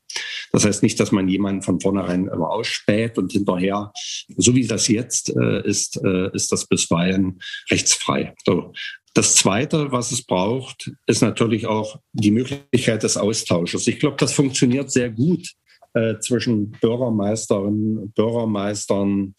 Das 0.51 0.65
heißt 0.65 0.83
nicht, 0.83 0.99
dass 0.99 1.11
man 1.11 1.29
jemanden 1.29 1.61
von 1.61 1.79
vornherein 1.79 2.27
immer 2.27 2.49
ausspäht 2.49 3.17
und 3.17 3.31
hinterher, 3.31 3.91
so 4.35 4.55
wie 4.55 4.67
das 4.67 4.87
jetzt 4.87 5.29
äh, 5.35 5.65
ist, 5.65 6.01
äh, 6.03 6.29
ist 6.33 6.51
das 6.51 6.67
bisweilen 6.67 7.39
rechtsfrei. 7.69 8.33
So. 8.45 8.73
Das 9.13 9.35
Zweite, 9.35 9.91
was 9.91 10.11
es 10.11 10.25
braucht, 10.25 10.91
ist 11.07 11.21
natürlich 11.21 11.65
auch 11.65 11.99
die 12.13 12.31
Möglichkeit 12.31 13.03
des 13.03 13.17
Austausches. 13.17 13.87
Ich 13.87 13.99
glaube, 13.99 14.17
das 14.17 14.33
funktioniert 14.33 14.91
sehr 14.91 15.09
gut 15.09 15.53
äh, 15.93 16.19
zwischen 16.19 16.71
Bürgermeisterinnen, 16.71 18.11
Bürgermeistern 18.11 19.35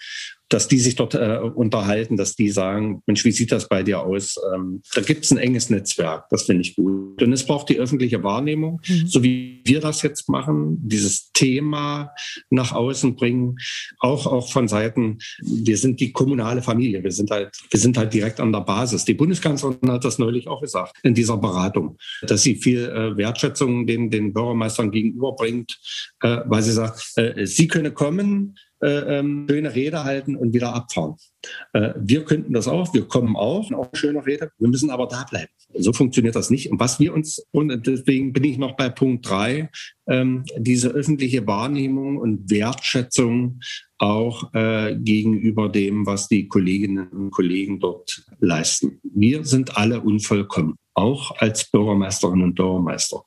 dass 0.51 0.69
die 0.69 0.81
sich 0.81 0.97
dort 0.97 1.15
äh, 1.15 1.39
unterhalten, 1.39 2.17
dass 2.17 2.35
die 2.35 2.51
sagen, 2.51 3.03
Mensch, 3.07 3.25
wie 3.25 3.33
sieht 3.33 3.53
das 3.53 3.69
bei 3.69 3.83
dir 3.83 4.01
aus? 4.01 4.37
Ähm, 4.53 4.83
da 4.95 5.01
gibt 5.01 5.25
es 5.25 5.31
ein 5.31 5.39
enges 5.39 5.71
Netzwerk, 5.71 6.29
das 6.29 6.43
finde 6.43 6.63
ich 6.63 6.75
gut. 6.75 7.23
Und 7.23 7.33
es 7.33 7.47
braucht 7.47 7.69
die 7.69 7.79
öffentliche 7.79 8.23
Wahrnehmung, 8.23 8.81
mhm. 8.87 9.07
so 9.07 9.23
wie 9.23 9.63
wir 9.65 9.81
das 9.81 10.03
jetzt 10.03 10.29
machen, 10.29 10.77
dieses 10.83 11.31
Thema 11.33 12.13
nach 12.51 12.73
außen 12.73 13.15
bringen, 13.15 13.57
auch 14.01 14.27
auch 14.27 14.51
von 14.51 14.67
Seiten, 14.67 15.19
wir 15.41 15.79
sind 15.79 16.01
die 16.01 16.13
kommunale 16.13 16.63
Familie, 16.63 17.03
wir 17.05 17.13
sind 17.13 17.31
halt, 17.31 17.57
wir 17.71 17.81
sind 17.81 17.97
halt 17.97 18.13
direkt 18.13 18.41
an 18.41 18.53
der 18.53 18.61
Basis. 18.61 19.05
Die 19.05 19.15
Bundeskanzlerin 19.15 19.91
hat 19.91 20.05
das 20.05 20.19
neulich 20.19 20.49
auch 20.49 20.61
gesagt 20.61 20.97
in 21.05 21.15
dieser 21.15 21.37
Beratung, 21.37 21.97
dass 22.23 22.43
sie 22.43 22.57
viel 22.57 22.87
äh, 22.87 23.17
Wertschätzung 23.17 23.87
den, 23.87 24.11
den 24.11 24.33
Bürgermeistern 24.33 24.91
gegenüberbringt, 24.91 25.79
äh, 26.23 26.39
weil 26.47 26.63
sie 26.63 26.73
sagt, 26.73 27.13
äh, 27.17 27.47
sie 27.47 27.69
könne 27.69 27.93
kommen, 27.93 28.57
äh, 28.83 29.19
ähm, 29.19 29.47
schöne 29.49 29.75
Rede 29.75 30.05
halten 30.05 30.37
und 30.37 30.55
wieder 30.55 30.75
abfahren. 30.75 31.17
Äh, 31.73 31.95
wir 31.97 32.25
könnten 32.25 32.53
das 32.53 32.69
auch, 32.69 32.93
wir 32.95 33.07
kommen 33.07 33.37
auch, 33.37 33.71
auch 33.73 33.91
schöne 33.95 34.25
Rede, 34.25 34.51
wir 34.59 34.69
müssen 34.69 34.91
aber 34.91 35.07
da 35.07 35.25
bleiben. 35.29 35.51
So 35.75 35.93
funktioniert 35.93 36.35
das 36.35 36.51
nicht. 36.51 36.71
Und 36.71 36.81
was 36.81 36.99
wir 36.99 37.15
uns, 37.15 37.45
und 37.53 37.87
deswegen 37.87 38.33
bin 38.33 38.45
ich 38.45 38.59
noch 38.59 38.77
bei 38.77 38.89
Punkt 38.89 39.29
drei, 39.29 39.71
ähm, 40.09 40.45
diese 40.57 40.89
öffentliche 40.89 41.47
Wahrnehmung 41.47 42.17
und 42.17 42.51
Wertschätzung 42.51 43.61
auch 43.99 44.53
äh, 44.55 44.97
gegenüber 44.97 45.69
dem, 45.69 46.07
was 46.07 46.27
die 46.29 46.49
Kolleginnen 46.49 47.09
und 47.09 47.31
Kollegen 47.31 47.81
dort 47.81 48.25
leisten. 48.41 49.01
Wir 49.03 49.45
sind 49.45 49.77
alle 49.77 50.01
unvollkommen, 50.01 50.77
auch 50.95 51.37
als 51.39 51.71
Bürgermeisterinnen 51.71 52.45
und 52.45 52.55
Bürgermeister. 52.55 53.23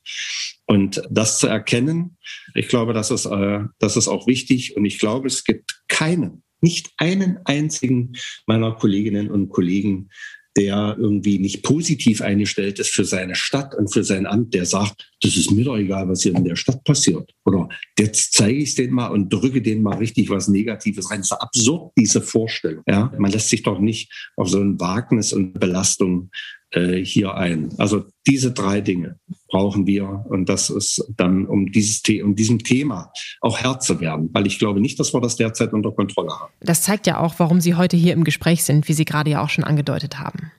Und 0.65 1.03
das 1.09 1.39
zu 1.39 1.47
erkennen, 1.47 2.17
ich 2.55 2.67
glaube, 2.67 2.93
das 2.93 3.11
ist, 3.11 3.25
äh, 3.25 3.59
das 3.79 3.97
ist 3.97 4.07
auch 4.07 4.27
wichtig. 4.27 4.77
Und 4.77 4.85
ich 4.85 4.99
glaube, 4.99 5.27
es 5.27 5.43
gibt 5.43 5.81
keinen, 5.87 6.43
nicht 6.61 6.91
einen 6.97 7.39
einzigen 7.45 8.13
meiner 8.47 8.73
Kolleginnen 8.73 9.29
und 9.29 9.49
Kollegen, 9.49 10.09
der 10.55 10.95
irgendwie 10.99 11.39
nicht 11.39 11.63
positiv 11.63 12.21
eingestellt 12.21 12.77
ist 12.77 12.91
für 12.91 13.05
seine 13.05 13.35
Stadt 13.35 13.73
und 13.73 13.91
für 13.91 14.03
sein 14.03 14.27
Amt, 14.27 14.53
der 14.53 14.65
sagt, 14.65 15.11
das 15.21 15.35
ist 15.35 15.51
mir 15.51 15.65
doch 15.65 15.77
egal, 15.77 16.07
was 16.07 16.21
hier 16.21 16.35
in 16.35 16.43
der 16.43 16.55
Stadt 16.55 16.83
passiert. 16.83 17.31
Oder 17.43 17.69
jetzt 17.97 18.33
zeige 18.33 18.59
ich 18.59 18.69
es 18.69 18.75
den 18.75 18.91
mal 18.91 19.07
und 19.07 19.33
drücke 19.33 19.61
den 19.61 19.81
mal 19.81 19.97
richtig 19.97 20.29
was 20.29 20.47
Negatives 20.47 21.09
rein. 21.09 21.21
Das 21.21 21.31
ist 21.31 21.41
absurd, 21.41 21.93
diese 21.97 22.21
Vorstellung. 22.21 22.83
Ja, 22.87 23.11
man 23.17 23.31
lässt 23.31 23.49
sich 23.49 23.63
doch 23.63 23.79
nicht 23.79 24.11
auf 24.37 24.49
so 24.49 24.59
ein 24.59 24.79
Wagnis 24.79 25.33
und 25.33 25.59
Belastung 25.59 26.29
äh, 26.73 27.03
hier 27.03 27.35
ein. 27.35 27.69
Also 27.77 28.05
diese 28.27 28.51
drei 28.51 28.81
Dinge 28.81 29.19
brauchen 29.47 29.85
wir 29.85 30.25
und 30.29 30.49
das 30.49 30.69
ist 30.69 31.05
dann, 31.15 31.45
um 31.45 31.71
dieses 31.71 32.01
um 32.23 32.35
diesem 32.35 32.59
Thema 32.59 33.11
auch 33.41 33.59
Herr 33.59 33.79
zu 33.79 33.99
werden, 33.99 34.29
weil 34.33 34.47
ich 34.47 34.59
glaube 34.59 34.81
nicht, 34.81 34.99
dass 34.99 35.13
wir 35.13 35.21
das 35.21 35.35
derzeit 35.35 35.73
unter 35.73 35.91
Kontrolle 35.91 36.31
haben. 36.31 36.53
Das 36.61 36.81
zeigt 36.81 37.07
ja 37.07 37.19
auch, 37.19 37.35
warum 37.37 37.61
Sie 37.61 37.75
heute 37.75 37.97
hier 37.97 38.13
im 38.13 38.23
Gespräch 38.23 38.63
sind, 38.63 38.87
wie 38.87 38.93
Sie 38.93 39.05
gerade 39.05 39.29
ja 39.29 39.43
auch 39.43 39.49
schon 39.49 39.63
angedeutet 39.63 40.19
haben. 40.19 40.51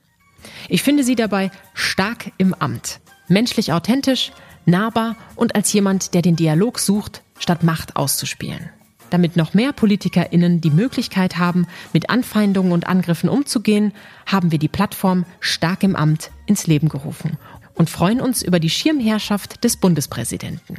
Ich 0.69 0.83
finde 0.83 1.03
Sie 1.03 1.15
dabei 1.15 1.51
stark 1.73 2.31
im 2.37 2.53
Amt. 2.53 2.99
Menschlich 3.27 3.73
authentisch, 3.73 4.31
nahbar 4.65 5.15
und 5.35 5.55
als 5.55 5.73
jemand, 5.73 6.13
der 6.13 6.21
den 6.21 6.35
Dialog 6.35 6.79
sucht, 6.79 7.23
statt 7.39 7.63
Macht 7.63 7.95
auszuspielen. 7.95 8.69
Damit 9.09 9.35
noch 9.35 9.53
mehr 9.53 9.71
PolitikerInnen 9.71 10.61
die 10.61 10.71
Möglichkeit 10.71 11.37
haben, 11.37 11.67
mit 11.93 12.09
Anfeindungen 12.09 12.71
und 12.71 12.87
Angriffen 12.87 13.29
umzugehen, 13.29 13.93
haben 14.25 14.51
wir 14.51 14.59
die 14.59 14.67
Plattform 14.67 15.25
Stark 15.39 15.83
im 15.83 15.95
Amt 15.95 16.31
ins 16.45 16.67
Leben 16.67 16.89
gerufen 16.89 17.37
und 17.75 17.89
freuen 17.89 18.21
uns 18.21 18.41
über 18.41 18.59
die 18.59 18.69
Schirmherrschaft 18.69 19.63
des 19.63 19.77
Bundespräsidenten. 19.77 20.77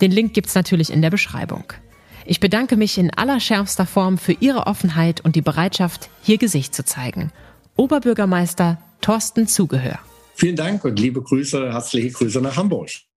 Den 0.00 0.10
Link 0.10 0.34
gibt's 0.34 0.54
natürlich 0.54 0.90
in 0.90 1.02
der 1.02 1.10
Beschreibung. 1.10 1.64
Ich 2.24 2.40
bedanke 2.40 2.76
mich 2.76 2.98
in 2.98 3.12
allerschärfster 3.12 3.86
Form 3.86 4.18
für 4.18 4.32
Ihre 4.32 4.66
Offenheit 4.66 5.20
und 5.20 5.36
die 5.36 5.42
Bereitschaft, 5.42 6.10
hier 6.22 6.38
Gesicht 6.38 6.74
zu 6.74 6.84
zeigen. 6.84 7.32
Oberbürgermeister 7.76 8.78
Thorsten 9.00 9.46
Zugehör. 9.46 9.98
Vielen 10.34 10.56
Dank 10.56 10.84
und 10.84 10.98
liebe 10.98 11.22
Grüße, 11.22 11.72
herzliche 11.72 12.10
Grüße 12.10 12.40
nach 12.40 12.56
Hamburg. 12.56 12.90